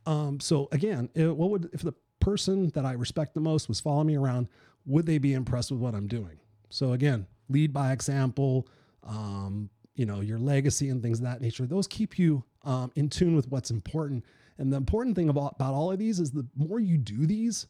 Um, 0.07 0.41
so 0.41 0.69
again, 0.73 1.09
it, 1.15 1.37
what 1.37 1.51
would 1.51 1.71
if 1.73 1.83
the 1.83 1.95
person 2.21 2.71
that 2.71 2.85
I 2.85 2.93
respect 2.93 3.35
the 3.35 3.41
most 3.41 3.69
was 3.69 3.81
following 3.81 4.07
me 4.07 4.17
around? 4.17 4.49
Would 4.87 5.07
they 5.07 5.19
be 5.19 5.33
impressed 5.33 5.71
with 5.71 5.81
what 5.81 5.95
I'm 5.95 6.09
doing? 6.09 6.39
So 6.71 6.93
again, 6.93 7.27
lead 7.49 7.73
by 7.73 7.93
example. 7.93 8.69
Um, 9.05 9.71
you 9.95 10.07
know 10.07 10.21
your 10.21 10.39
legacy 10.39 10.89
and 10.89 11.03
things 11.03 11.19
of 11.19 11.25
that 11.25 11.41
nature. 11.41 11.67
Those 11.67 11.87
keep 11.87 12.19
you 12.19 12.45
um, 12.65 12.91
in 12.95 13.09
tune 13.09 13.37
with 13.37 13.49
what's 13.49 13.71
important. 13.71 14.25
And 14.59 14.73
the 14.73 14.77
important 14.77 15.17
thing 15.17 15.29
about, 15.29 15.55
about 15.57 15.75
all 15.75 15.91
of 15.91 15.99
these 15.99 16.21
is 16.21 16.31
the 16.31 16.47
more 16.55 16.79
you 16.79 16.99
do 16.99 17.27
these, 17.27 17.67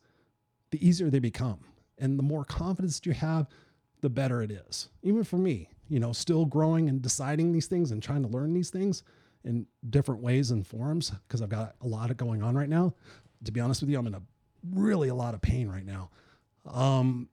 the 0.71 0.87
easier 0.87 1.11
they 1.11 1.21
become. 1.21 1.61
And 2.03 2.19
the 2.19 2.23
more 2.25 2.45
confidence 2.45 3.01
you 3.05 3.13
have, 3.13 3.47
the 4.01 4.11
better 4.11 4.43
it 4.43 4.51
is. 4.51 4.89
Even 5.05 5.23
for 5.23 5.39
me, 5.39 5.69
you 5.89 6.01
know, 6.01 6.13
still 6.13 6.45
growing 6.45 6.89
and 6.89 7.01
deciding 7.01 7.53
these 7.53 7.67
things 7.67 7.93
and 7.93 8.03
trying 8.03 8.23
to 8.23 8.29
learn 8.29 8.53
these 8.53 8.71
things 8.71 9.05
in 9.45 9.67
different 9.89 10.21
ways 10.21 10.51
and 10.51 10.67
forms 10.67 11.11
because 11.11 11.41
I've 11.41 11.49
got 11.49 11.77
a 11.81 11.87
lot 11.87 12.11
of 12.11 12.17
going 12.17 12.43
on 12.43 12.57
right 12.57 12.69
now. 12.69 12.93
To 13.45 13.53
be 13.53 13.61
honest 13.61 13.83
with 13.83 13.91
you, 13.91 13.99
I'm 13.99 14.07
in 14.09 14.15
a 14.15 14.23
really 14.73 15.11
a 15.11 15.15
lot 15.15 15.33
of 15.33 15.41
pain 15.41 15.69
right 15.69 15.87
now. 15.87 16.11
Um, 16.67 17.29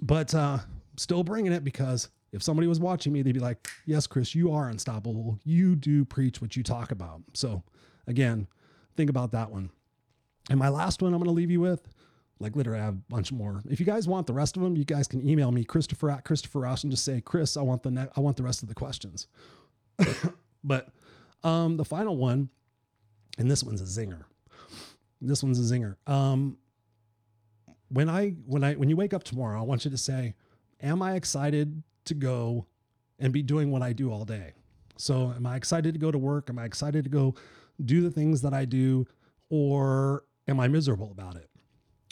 but 0.00 0.34
uh, 0.34 0.58
still 0.96 1.22
bringing 1.22 1.52
it 1.52 1.62
because 1.62 2.08
if 2.32 2.42
somebody 2.42 2.66
was 2.66 2.80
watching 2.80 3.12
me, 3.12 3.22
they'd 3.22 3.32
be 3.32 3.38
like, 3.38 3.68
Yes, 3.86 4.08
Chris, 4.08 4.34
you 4.34 4.50
are 4.50 4.68
unstoppable. 4.68 5.38
You 5.44 5.76
do 5.76 6.04
preach 6.04 6.42
what 6.42 6.56
you 6.56 6.64
talk 6.64 6.90
about. 6.90 7.22
So, 7.32 7.62
again, 8.08 8.48
think 8.96 9.08
about 9.08 9.30
that 9.32 9.52
one. 9.52 9.70
And 10.48 10.58
my 10.58 10.68
last 10.68 11.00
one 11.00 11.14
I'm 11.14 11.20
going 11.20 11.26
to 11.26 11.32
leave 11.32 11.50
you 11.50 11.60
with, 11.60 11.88
like 12.40 12.56
literally, 12.56 12.80
I 12.80 12.84
have 12.84 12.94
a 12.94 13.02
bunch 13.08 13.32
more. 13.32 13.62
If 13.70 13.78
you 13.78 13.86
guys 13.86 14.08
want 14.08 14.26
the 14.26 14.32
rest 14.32 14.56
of 14.56 14.62
them, 14.62 14.76
you 14.76 14.84
guys 14.84 15.06
can 15.06 15.26
email 15.26 15.52
me, 15.52 15.62
Christopher 15.62 16.10
at 16.10 16.24
Christopher 16.24 16.60
Rausch, 16.60 16.82
and 16.82 16.90
just 16.90 17.04
say, 17.04 17.20
Chris, 17.20 17.56
I 17.56 17.62
want 17.62 17.82
the 17.82 17.90
ne- 17.90 18.08
I 18.16 18.20
want 18.20 18.36
the 18.36 18.42
rest 18.42 18.62
of 18.62 18.68
the 18.68 18.74
questions. 18.74 19.28
but 20.64 20.88
um, 21.44 21.76
the 21.76 21.84
final 21.84 22.16
one, 22.16 22.48
and 23.38 23.50
this 23.50 23.62
one's 23.62 23.80
a 23.80 23.84
zinger. 23.84 24.24
This 25.20 25.42
one's 25.42 25.60
a 25.60 25.74
zinger. 25.74 25.96
Um, 26.06 26.56
when 27.88 28.08
I 28.08 28.30
when 28.46 28.64
I 28.64 28.74
when 28.74 28.88
you 28.88 28.96
wake 28.96 29.14
up 29.14 29.22
tomorrow, 29.22 29.60
I 29.60 29.62
want 29.62 29.84
you 29.84 29.90
to 29.90 29.98
say, 29.98 30.34
Am 30.82 31.02
I 31.02 31.14
excited 31.14 31.82
to 32.06 32.14
go 32.14 32.66
and 33.20 33.32
be 33.32 33.42
doing 33.42 33.70
what 33.70 33.82
I 33.82 33.92
do 33.92 34.10
all 34.10 34.24
day. 34.24 34.54
So, 34.96 35.32
am 35.36 35.46
I 35.46 35.56
excited 35.56 35.94
to 35.94 36.00
go 36.00 36.10
to 36.10 36.18
work? 36.18 36.50
Am 36.50 36.58
I 36.58 36.64
excited 36.64 37.04
to 37.04 37.10
go 37.10 37.34
do 37.84 38.02
the 38.02 38.10
things 38.10 38.42
that 38.42 38.52
I 38.52 38.64
do? 38.64 39.06
Or 39.50 40.24
am 40.48 40.58
I 40.58 40.68
miserable 40.68 41.10
about 41.10 41.36
it? 41.36 41.49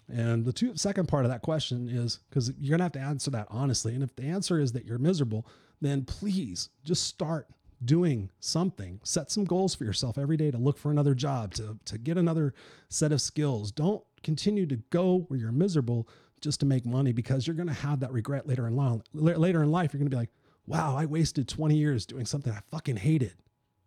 And 0.08 0.44
the 0.44 0.52
two, 0.52 0.76
second 0.76 1.06
part 1.06 1.24
of 1.24 1.30
that 1.30 1.42
question 1.42 1.88
is 1.88 2.20
because 2.28 2.52
you're 2.58 2.70
going 2.70 2.78
to 2.78 2.84
have 2.84 2.92
to 2.92 3.00
answer 3.00 3.30
that 3.32 3.46
honestly. 3.50 3.94
And 3.94 4.02
if 4.02 4.14
the 4.16 4.24
answer 4.24 4.58
is 4.58 4.72
that 4.72 4.86
you're 4.86 4.98
miserable, 4.98 5.46
then 5.80 6.04
please 6.04 6.70
just 6.84 7.04
start 7.06 7.48
doing 7.84 8.30
something. 8.40 9.00
Set 9.04 9.30
some 9.30 9.44
goals 9.44 9.74
for 9.74 9.84
yourself 9.84 10.18
every 10.18 10.36
day 10.36 10.50
to 10.50 10.58
look 10.58 10.78
for 10.78 10.90
another 10.90 11.14
job, 11.14 11.54
to, 11.54 11.78
to 11.84 11.98
get 11.98 12.18
another 12.18 12.54
set 12.88 13.12
of 13.12 13.20
skills. 13.20 13.70
Don't 13.70 14.02
continue 14.22 14.66
to 14.66 14.76
go 14.90 15.24
where 15.28 15.38
you're 15.38 15.52
miserable 15.52 16.08
just 16.40 16.60
to 16.60 16.66
make 16.66 16.86
money 16.86 17.12
because 17.12 17.46
you're 17.46 17.56
going 17.56 17.68
to 17.68 17.74
have 17.74 18.00
that 18.00 18.12
regret 18.12 18.46
later 18.46 18.66
in 18.66 18.76
life. 18.76 19.00
Later 19.12 19.62
in 19.62 19.70
life, 19.70 19.92
you're 19.92 19.98
going 19.98 20.10
to 20.10 20.14
be 20.14 20.20
like, 20.20 20.30
wow, 20.66 20.96
I 20.96 21.06
wasted 21.06 21.48
20 21.48 21.76
years 21.76 22.06
doing 22.06 22.26
something 22.26 22.52
I 22.52 22.60
fucking 22.70 22.96
hated. 22.96 23.34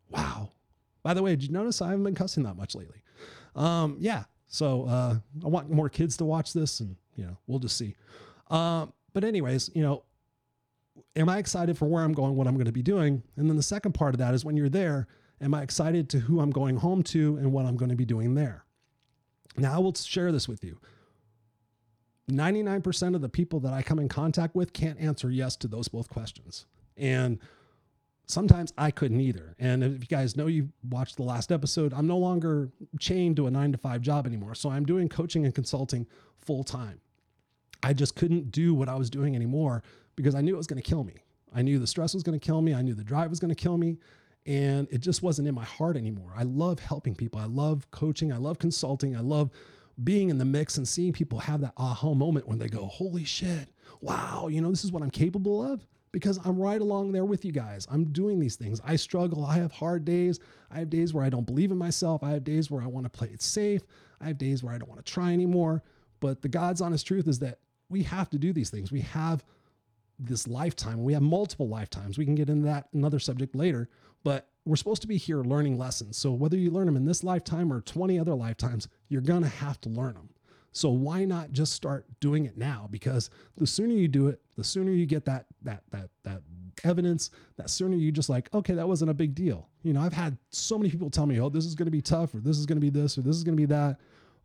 Wow. 0.09 0.51
By 1.03 1.13
the 1.13 1.23
way, 1.23 1.31
did 1.31 1.43
you 1.43 1.51
notice 1.51 1.81
I 1.81 1.89
haven't 1.89 2.03
been 2.03 2.15
cussing 2.15 2.43
that 2.43 2.57
much 2.57 2.75
lately? 2.75 3.01
Um, 3.55 3.97
yeah. 3.99 4.23
So 4.51 4.85
uh, 4.85 5.15
I 5.43 5.47
want 5.47 5.71
more 5.71 5.89
kids 5.89 6.17
to 6.17 6.25
watch 6.25 6.51
this 6.51 6.81
and, 6.81 6.97
you 7.15 7.25
know, 7.25 7.37
we'll 7.47 7.59
just 7.59 7.77
see. 7.77 7.95
Um, 8.49 8.91
but, 9.13 9.23
anyways, 9.23 9.71
you 9.73 9.81
know, 9.81 10.03
am 11.15 11.29
I 11.29 11.37
excited 11.37 11.77
for 11.77 11.85
where 11.85 12.03
I'm 12.03 12.11
going, 12.11 12.35
what 12.35 12.47
I'm 12.47 12.55
going 12.55 12.65
to 12.65 12.71
be 12.73 12.83
doing? 12.83 13.23
And 13.37 13.49
then 13.49 13.55
the 13.55 13.63
second 13.63 13.93
part 13.93 14.13
of 14.13 14.19
that 14.19 14.33
is 14.33 14.43
when 14.43 14.57
you're 14.57 14.69
there, 14.69 15.07
am 15.39 15.53
I 15.53 15.61
excited 15.61 16.09
to 16.09 16.19
who 16.19 16.41
I'm 16.41 16.51
going 16.51 16.75
home 16.75 17.01
to 17.03 17.37
and 17.37 17.53
what 17.53 17.65
I'm 17.65 17.77
going 17.77 17.89
to 17.89 17.95
be 17.95 18.03
doing 18.03 18.35
there? 18.35 18.65
Now, 19.57 19.73
I 19.73 19.77
will 19.79 19.93
share 19.93 20.33
this 20.33 20.49
with 20.49 20.65
you. 20.65 20.77
99% 22.29 23.15
of 23.15 23.21
the 23.21 23.29
people 23.29 23.61
that 23.61 23.73
I 23.73 23.81
come 23.81 23.99
in 23.99 24.09
contact 24.09 24.53
with 24.53 24.73
can't 24.73 24.99
answer 24.99 25.29
yes 25.29 25.55
to 25.57 25.69
those 25.69 25.87
both 25.87 26.09
questions. 26.09 26.65
And 26.97 27.39
sometimes 28.31 28.73
I 28.77 28.91
couldn't 28.91 29.21
either. 29.21 29.55
And 29.59 29.83
if 29.83 30.01
you 30.01 30.07
guys 30.07 30.35
know 30.35 30.47
you 30.47 30.69
watched 30.89 31.17
the 31.17 31.23
last 31.23 31.51
episode, 31.51 31.93
I'm 31.93 32.07
no 32.07 32.17
longer 32.17 32.69
chained 32.99 33.35
to 33.37 33.47
a 33.47 33.51
nine 33.51 33.71
to 33.71 33.77
five 33.77 34.01
job 34.01 34.25
anymore. 34.25 34.55
So 34.55 34.69
I'm 34.69 34.85
doing 34.85 35.09
coaching 35.09 35.45
and 35.45 35.53
consulting 35.53 36.07
full 36.39 36.63
time. 36.63 36.99
I 37.83 37.93
just 37.93 38.15
couldn't 38.15 38.51
do 38.51 38.73
what 38.73 38.89
I 38.89 38.95
was 38.95 39.09
doing 39.09 39.35
anymore 39.35 39.83
because 40.15 40.35
I 40.35 40.41
knew 40.41 40.53
it 40.53 40.57
was 40.57 40.67
going 40.67 40.81
to 40.81 40.87
kill 40.87 41.03
me. 41.03 41.15
I 41.53 41.61
knew 41.61 41.79
the 41.79 41.87
stress 41.87 42.13
was 42.13 42.23
going 42.23 42.39
to 42.39 42.45
kill 42.45 42.61
me. 42.61 42.73
I 42.73 42.81
knew 42.81 42.93
the 42.93 43.03
drive 43.03 43.29
was 43.29 43.39
going 43.39 43.53
to 43.53 43.55
kill 43.55 43.77
me. 43.77 43.97
And 44.45 44.87
it 44.91 44.99
just 44.99 45.21
wasn't 45.21 45.47
in 45.47 45.53
my 45.53 45.63
heart 45.63 45.97
anymore. 45.97 46.33
I 46.35 46.43
love 46.43 46.79
helping 46.79 47.15
people. 47.15 47.39
I 47.39 47.45
love 47.45 47.89
coaching. 47.91 48.31
I 48.31 48.37
love 48.37 48.57
consulting. 48.57 49.15
I 49.15 49.19
love 49.19 49.51
being 50.03 50.29
in 50.29 50.37
the 50.37 50.45
mix 50.45 50.77
and 50.77 50.87
seeing 50.87 51.13
people 51.13 51.39
have 51.39 51.61
that 51.61 51.73
aha 51.77 52.13
moment 52.13 52.47
when 52.47 52.57
they 52.57 52.67
go, 52.67 52.85
holy 52.85 53.23
shit, 53.23 53.69
wow, 53.99 54.47
you 54.47 54.61
know, 54.61 54.69
this 54.69 54.83
is 54.83 54.91
what 54.91 55.03
I'm 55.03 55.11
capable 55.11 55.63
of 55.63 55.85
because 56.11 56.39
I'm 56.43 56.59
right 56.59 56.81
along 56.81 57.11
there 57.11 57.25
with 57.25 57.45
you 57.45 57.51
guys. 57.51 57.87
I'm 57.89 58.05
doing 58.11 58.39
these 58.39 58.55
things. 58.55 58.81
I 58.83 58.95
struggle. 58.95 59.45
I 59.45 59.55
have 59.55 59.71
hard 59.71 60.05
days. 60.05 60.39
I 60.69 60.79
have 60.79 60.89
days 60.89 61.13
where 61.13 61.23
I 61.23 61.29
don't 61.29 61.45
believe 61.45 61.71
in 61.71 61.77
myself. 61.77 62.23
I 62.23 62.31
have 62.31 62.43
days 62.43 62.69
where 62.69 62.81
I 62.81 62.87
want 62.87 63.05
to 63.05 63.09
play 63.09 63.29
it 63.29 63.41
safe. 63.41 63.81
I 64.19 64.27
have 64.27 64.37
days 64.37 64.63
where 64.63 64.73
I 64.73 64.77
don't 64.77 64.89
want 64.89 65.03
to 65.03 65.11
try 65.11 65.31
anymore. 65.31 65.83
But 66.19 66.41
the 66.41 66.49
God's 66.49 66.81
honest 66.81 67.07
truth 67.07 67.27
is 67.27 67.39
that 67.39 67.59
we 67.89 68.03
have 68.03 68.29
to 68.31 68.37
do 68.37 68.53
these 68.53 68.69
things. 68.69 68.91
We 68.91 69.01
have 69.01 69.43
this 70.19 70.47
lifetime. 70.47 71.03
We 71.03 71.13
have 71.13 71.21
multiple 71.21 71.67
lifetimes. 71.67 72.17
We 72.17 72.25
can 72.25 72.35
get 72.35 72.49
into 72.49 72.65
that 72.65 72.87
another 72.93 73.19
subject 73.19 73.55
later, 73.55 73.89
but 74.23 74.47
we're 74.65 74.75
supposed 74.75 75.01
to 75.01 75.07
be 75.07 75.17
here 75.17 75.41
learning 75.41 75.77
lessons. 75.77 76.17
So 76.17 76.31
whether 76.31 76.57
you 76.57 76.69
learn 76.69 76.85
them 76.85 76.95
in 76.95 77.05
this 77.05 77.23
lifetime 77.23 77.73
or 77.73 77.81
20 77.81 78.19
other 78.19 78.35
lifetimes, 78.35 78.87
you're 79.09 79.21
going 79.21 79.41
to 79.41 79.49
have 79.49 79.81
to 79.81 79.89
learn 79.89 80.13
them. 80.13 80.29
So 80.73 80.89
why 80.89 81.25
not 81.25 81.51
just 81.51 81.73
start 81.73 82.05
doing 82.19 82.45
it 82.45 82.57
now? 82.57 82.87
Because 82.89 83.29
the 83.57 83.67
sooner 83.67 83.93
you 83.93 84.07
do 84.07 84.27
it, 84.27 84.41
the 84.55 84.63
sooner 84.63 84.91
you 84.91 85.05
get 85.05 85.25
that 85.25 85.45
that 85.63 85.83
that 85.91 86.09
that 86.23 86.41
evidence, 86.83 87.29
that 87.57 87.69
sooner 87.69 87.95
you 87.95 88.11
just 88.11 88.29
like, 88.29 88.53
okay, 88.53 88.73
that 88.73 88.87
wasn't 88.87 89.11
a 89.11 89.13
big 89.13 89.35
deal. 89.35 89.67
You 89.83 89.93
know, 89.93 90.01
I've 90.01 90.13
had 90.13 90.37
so 90.49 90.77
many 90.77 90.89
people 90.89 91.09
tell 91.09 91.25
me, 91.25 91.39
oh, 91.39 91.49
this 91.49 91.65
is 91.65 91.75
to 91.75 91.91
be 91.91 92.01
tough, 92.01 92.33
or 92.33 92.39
this 92.39 92.57
is 92.57 92.65
to 92.65 92.75
be 92.75 92.89
this, 92.89 93.17
or 93.17 93.21
this 93.21 93.35
is 93.35 93.43
to 93.43 93.51
be 93.51 93.65
that. 93.65 93.99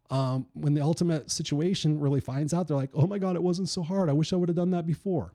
Um, 0.09 0.47
when 0.53 0.73
the 0.75 0.83
ultimate 0.83 1.31
situation 1.33 1.99
really 1.99 2.21
finds 2.21 2.55
out, 2.55 2.69
they're 2.69 2.77
like, 2.77 2.91
oh 2.95 3.09
my 3.09 3.19
God, 3.19 3.35
it 3.35 3.43
wasn't 3.43 3.69
so 3.69 3.83
hard. 3.83 4.09
I 4.09 4.12
wish 4.12 4.33
I 4.33 4.37
would 4.37 4.49
have 4.49 4.57
done 4.57 4.71
that 4.71 4.87
before. 4.87 5.33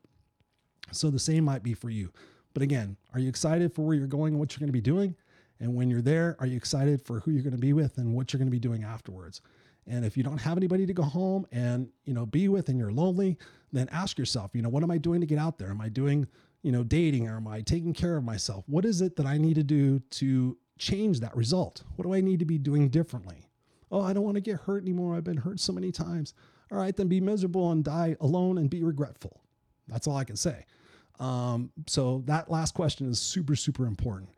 So 0.92 1.10
the 1.10 1.20
same 1.20 1.44
might 1.44 1.64
be 1.64 1.74
for 1.74 1.90
you. 1.90 2.12
But 2.54 2.64
again, 2.64 2.98
are 3.14 3.20
you 3.20 3.28
excited 3.30 3.74
for 3.74 3.82
where 3.82 3.96
you're 3.96 4.08
going 4.08 4.34
and 4.34 4.40
what 4.40 4.54
you're 4.54 4.60
to 4.68 4.74
be 4.74 4.82
doing? 4.82 5.16
And 5.60 5.76
when 5.76 5.90
you're 5.90 6.02
there, 6.02 6.36
are 6.40 6.48
you 6.48 6.58
excited 6.58 7.02
for 7.02 7.20
who 7.20 7.32
you're 7.32 7.44
to 7.52 7.58
be 7.58 7.74
with 7.74 7.98
and 7.98 8.14
what 8.14 8.32
you're 8.32 8.44
to 8.44 8.52
be 8.52 8.60
doing 8.60 8.84
afterwards? 8.84 9.42
And 9.88 10.06
if 10.06 10.16
you 10.16 10.24
don't 10.24 10.38
have 10.38 10.58
anybody 10.58 10.86
to 10.86 10.94
go 10.94 11.04
home 11.04 11.46
and, 11.52 11.90
you 12.06 12.14
know, 12.14 12.26
be 12.26 12.48
with 12.48 12.70
and 12.70 12.78
you're 12.78 12.92
lonely, 12.92 13.38
then 13.72 13.90
ask 13.92 14.18
yourself, 14.18 14.52
you 14.54 14.62
know, 14.62 14.70
what 14.70 14.84
am 14.84 14.92
I 14.92 14.98
doing 14.98 15.22
to 15.22 15.28
get 15.28 15.40
out 15.40 15.58
there? 15.58 15.70
Am 15.70 15.82
I 15.82 15.90
doing, 15.90 16.28
you 16.62 16.72
know, 16.72 16.84
dating 16.84 17.28
or 17.28 17.38
am 17.38 17.48
I 17.48 17.62
taking 17.62 17.94
care 17.94 18.16
of 18.16 18.24
myself? 18.24 18.64
What 18.68 18.86
is 18.86 19.02
it 19.02 19.16
that 19.16 19.26
I 19.26 19.38
need 19.38 19.56
to 19.56 19.64
do 19.64 20.00
to 20.12 20.58
change 20.78 21.20
that 21.22 21.36
result? 21.36 21.84
What 21.96 22.06
do 22.06 22.14
I 22.14 22.22
need 22.22 22.40
to 22.40 22.46
be 22.46 22.58
doing 22.58 22.90
differently? 22.90 23.50
Oh, 23.92 24.02
I 24.02 24.14
don't 24.14 24.24
want 24.24 24.36
to 24.36 24.42
get 24.42 24.62
hurt 24.62 24.84
anymore. 24.84 25.16
I've 25.16 25.24
been 25.24 25.38
hurt 25.38 25.60
so 25.60 25.74
many 25.74 25.92
times. 25.92 26.34
All 26.72 26.78
right, 26.78 26.96
then 26.96 27.08
be 27.08 27.20
miserable 27.20 27.72
and 27.72 27.84
die 27.84 28.16
alone 28.22 28.58
and 28.58 28.70
be 28.70 28.84
regretful. 28.84 29.42
That's 29.88 30.08
all 30.08 30.16
I 30.16 30.24
can 30.24 30.38
say. 30.38 30.66
Um, 31.20 31.72
so 31.88 32.24
that 32.26 32.50
last 32.50 32.74
question 32.74 33.10
is 33.10 33.20
super, 33.20 33.56
super 33.56 33.86
important. 33.86 34.30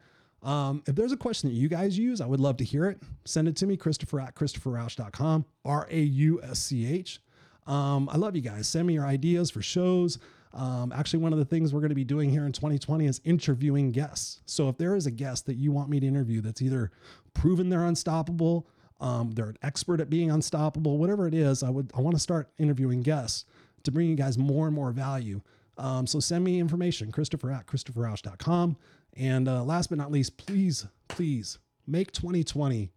Um, 0.43 0.83
if 0.87 0.95
there's 0.95 1.11
a 1.13 1.17
question 1.17 1.49
that 1.49 1.55
you 1.55 1.69
guys 1.69 1.97
use, 1.97 2.19
I 2.19 2.25
would 2.25 2.39
love 2.39 2.57
to 2.57 2.63
hear 2.63 2.85
it. 2.85 3.01
Send 3.25 3.47
it 3.47 3.55
to 3.57 3.65
me, 3.65 3.77
Christopher 3.77 4.19
at 4.19 4.35
ChristopherRausch.com, 4.35 5.45
R 5.63 5.87
A 5.89 5.99
U 5.99 6.41
S 6.43 6.59
C 6.59 6.85
H. 6.85 7.21
Um, 7.65 8.09
I 8.09 8.17
love 8.17 8.35
you 8.35 8.41
guys. 8.41 8.67
Send 8.67 8.87
me 8.87 8.93
your 8.93 9.05
ideas 9.05 9.49
for 9.49 9.61
shows. 9.61 10.19
Um, 10.53 10.91
actually, 10.91 11.19
one 11.19 11.33
of 11.33 11.39
the 11.39 11.45
things 11.45 11.73
we're 11.73 11.79
going 11.79 11.89
to 11.89 11.95
be 11.95 12.03
doing 12.03 12.29
here 12.29 12.45
in 12.45 12.51
2020 12.51 13.07
is 13.07 13.21
interviewing 13.23 13.91
guests. 13.91 14.41
So 14.45 14.69
if 14.69 14.77
there 14.77 14.95
is 14.95 15.07
a 15.07 15.11
guest 15.11 15.45
that 15.47 15.55
you 15.55 15.71
want 15.71 15.89
me 15.89 15.99
to 15.99 16.05
interview 16.05 16.41
that's 16.41 16.61
either 16.61 16.91
proven 17.33 17.69
they're 17.69 17.85
unstoppable, 17.85 18.67
um, 18.99 19.31
they're 19.31 19.49
an 19.49 19.57
expert 19.63 19.99
at 19.99 20.09
being 20.09 20.29
unstoppable, 20.29 20.97
whatever 20.97 21.27
it 21.27 21.33
is, 21.33 21.63
I 21.63 21.69
would 21.69 21.91
I 21.97 22.01
want 22.01 22.15
to 22.15 22.21
start 22.21 22.49
interviewing 22.57 23.01
guests 23.01 23.45
to 23.83 23.91
bring 23.91 24.09
you 24.09 24.15
guys 24.15 24.37
more 24.37 24.67
and 24.67 24.75
more 24.75 24.91
value. 24.91 25.41
Um, 25.77 26.05
so 26.05 26.19
send 26.19 26.43
me 26.43 26.59
information, 26.59 27.11
Christopher 27.11 27.51
at 27.51 27.65
ChristopherRausch.com. 27.65 28.77
And 29.15 29.47
uh, 29.47 29.63
last 29.63 29.89
but 29.89 29.97
not 29.97 30.11
least, 30.11 30.37
please, 30.37 30.87
please 31.07 31.59
make 31.85 32.11
2020 32.11 32.91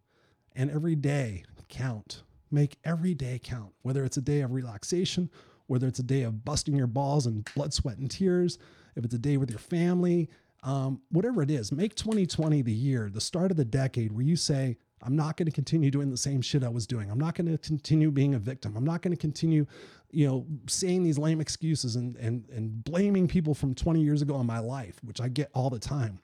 and 0.55 0.70
every 0.70 0.94
day 0.94 1.44
count. 1.68 2.22
Make 2.50 2.79
every 2.85 3.14
day 3.14 3.40
count, 3.42 3.72
whether 3.83 4.05
it's 4.05 4.16
a 4.16 4.22
day 4.22 4.40
of 4.40 4.52
relaxation, 4.52 5.31
whether 5.66 5.87
it's 5.87 5.98
a 5.98 6.05
day 6.05 6.22
of 6.22 6.44
busting 6.44 6.76
your 6.76 6.87
balls 6.87 7.26
and 7.26 7.48
blood, 7.55 7.74
sweat, 7.74 7.98
and 7.98 8.11
tears, 8.11 8.59
if 8.94 9.05
it's 9.05 9.14
a 9.14 9.18
day 9.18 9.37
with 9.37 9.50
your 9.50 9.59
family, 9.59 10.31
um, 10.62 11.00
whatever 11.11 11.42
it 11.42 11.50
is, 11.50 11.72
make 11.72 11.94
2020 11.96 12.62
the 12.62 12.72
year, 12.72 13.11
the 13.12 13.20
start 13.20 13.50
of 13.50 13.57
the 13.57 13.64
decade 13.64 14.12
where 14.12 14.24
you 14.24 14.37
say, 14.37 14.76
I'm 15.02 15.14
not 15.14 15.37
going 15.37 15.46
to 15.46 15.52
continue 15.52 15.90
doing 15.90 16.11
the 16.11 16.16
same 16.16 16.40
shit 16.40 16.64
I 16.64 16.68
was 16.68 16.87
doing. 16.87 17.11
I'm 17.11 17.18
not 17.18 17.35
going 17.35 17.50
to 17.50 17.59
continue 17.59 18.11
being 18.11 18.35
a 18.35 18.38
victim. 18.38 18.76
I'm 18.76 18.85
not 18.85 19.02
going 19.02 19.14
to 19.14 19.20
continue, 19.20 19.66
you 20.11 20.27
know, 20.27 20.47
saying 20.69 21.03
these 21.03 21.19
lame 21.19 21.40
excuses 21.40 21.97
and 21.97 22.16
and 22.16 22.49
and 22.51 22.85
blaming 22.85 23.29
people 23.29 23.55
from 23.55 23.75
20 23.75 24.01
years 24.01 24.23
ago 24.23 24.38
in 24.40 24.47
my 24.47 24.59
life, 24.59 24.99
which 25.03 25.21
I 25.21 25.29
get 25.29 25.51
all 25.55 25.71
the 25.71 25.79
time. 25.79 26.21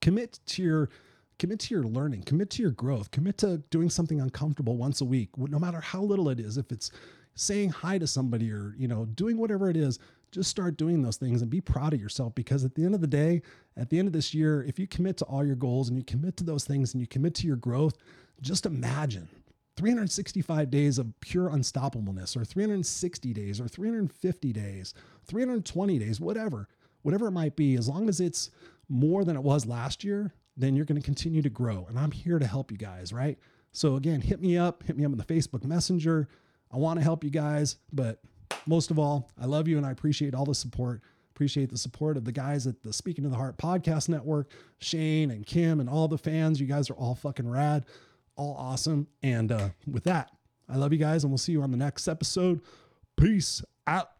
Commit 0.00 0.40
to 0.46 0.62
your 0.62 0.90
commit 1.38 1.58
to 1.58 1.74
your 1.74 1.84
learning, 1.84 2.22
commit 2.22 2.50
to 2.50 2.62
your 2.62 2.70
growth, 2.70 3.10
commit 3.10 3.38
to 3.38 3.58
doing 3.70 3.90
something 3.90 4.20
uncomfortable 4.20 4.76
once 4.76 5.00
a 5.00 5.04
week, 5.04 5.30
no 5.36 5.58
matter 5.58 5.80
how 5.80 6.00
little 6.02 6.28
it 6.28 6.38
is. 6.38 6.56
If 6.56 6.70
it's 6.70 6.90
saying 7.34 7.70
hi 7.70 7.98
to 7.98 8.06
somebody 8.06 8.52
or, 8.52 8.74
you 8.78 8.88
know, 8.88 9.06
doing 9.06 9.38
whatever 9.38 9.70
it 9.70 9.76
is, 9.76 9.98
just 10.30 10.50
start 10.50 10.76
doing 10.76 11.02
those 11.02 11.16
things 11.16 11.42
and 11.42 11.50
be 11.50 11.60
proud 11.60 11.92
of 11.92 12.00
yourself 12.00 12.34
because 12.34 12.64
at 12.64 12.74
the 12.74 12.84
end 12.84 12.94
of 12.94 13.00
the 13.00 13.06
day, 13.06 13.42
at 13.76 13.90
the 13.90 13.98
end 13.98 14.06
of 14.06 14.12
this 14.12 14.32
year, 14.32 14.62
if 14.62 14.78
you 14.78 14.86
commit 14.86 15.16
to 15.18 15.24
all 15.24 15.44
your 15.44 15.56
goals 15.56 15.88
and 15.88 15.98
you 15.98 16.04
commit 16.04 16.36
to 16.38 16.44
those 16.44 16.64
things 16.64 16.94
and 16.94 17.00
you 17.00 17.06
commit 17.06 17.34
to 17.34 17.46
your 17.46 17.56
growth, 17.56 17.94
just 18.40 18.64
imagine 18.64 19.28
365 19.76 20.70
days 20.70 20.98
of 20.98 21.18
pure 21.20 21.48
unstoppableness 21.48 22.36
or 22.36 22.44
360 22.44 23.32
days 23.32 23.60
or 23.60 23.68
350 23.68 24.52
days, 24.52 24.94
320 25.26 25.98
days, 25.98 26.20
whatever, 26.20 26.68
whatever 27.02 27.28
it 27.28 27.32
might 27.32 27.56
be, 27.56 27.76
as 27.76 27.88
long 27.88 28.08
as 28.08 28.20
it's 28.20 28.50
more 28.88 29.24
than 29.24 29.36
it 29.36 29.42
was 29.42 29.66
last 29.66 30.04
year, 30.04 30.34
then 30.56 30.76
you're 30.76 30.84
going 30.84 31.00
to 31.00 31.04
continue 31.04 31.42
to 31.42 31.48
grow. 31.48 31.86
And 31.88 31.98
I'm 31.98 32.10
here 32.10 32.38
to 32.38 32.46
help 32.46 32.70
you 32.70 32.76
guys, 32.76 33.12
right? 33.12 33.38
So 33.72 33.96
again, 33.96 34.20
hit 34.20 34.40
me 34.40 34.58
up, 34.58 34.82
hit 34.82 34.96
me 34.96 35.04
up 35.04 35.12
on 35.12 35.18
the 35.18 35.24
Facebook 35.24 35.64
Messenger. 35.64 36.28
I 36.70 36.76
want 36.76 36.98
to 36.98 37.02
help 37.02 37.24
you 37.24 37.30
guys, 37.30 37.76
but 37.92 38.20
most 38.66 38.90
of 38.90 38.98
all, 38.98 39.30
I 39.40 39.46
love 39.46 39.68
you 39.68 39.78
and 39.78 39.86
I 39.86 39.90
appreciate 39.90 40.34
all 40.34 40.44
the 40.44 40.54
support. 40.54 41.00
Appreciate 41.34 41.70
the 41.70 41.78
support 41.78 42.18
of 42.18 42.26
the 42.26 42.32
guys 42.32 42.66
at 42.66 42.82
the 42.82 42.92
Speaking 42.92 43.24
to 43.24 43.30
the 43.30 43.36
Heart 43.36 43.56
podcast 43.56 44.10
network, 44.10 44.50
Shane 44.78 45.30
and 45.30 45.46
Kim 45.46 45.80
and 45.80 45.88
all 45.88 46.06
the 46.06 46.18
fans. 46.18 46.60
You 46.60 46.66
guys 46.66 46.90
are 46.90 46.94
all 46.94 47.14
fucking 47.14 47.48
rad, 47.48 47.86
all 48.36 48.56
awesome. 48.58 49.08
And 49.22 49.52
uh, 49.52 49.70
with 49.86 50.04
that, 50.04 50.30
I 50.68 50.76
love 50.76 50.92
you 50.92 50.98
guys 50.98 51.24
and 51.24 51.30
we'll 51.30 51.38
see 51.38 51.52
you 51.52 51.62
on 51.62 51.70
the 51.70 51.76
next 51.76 52.08
episode. 52.08 52.60
Peace 53.16 53.62
out. 53.86 54.10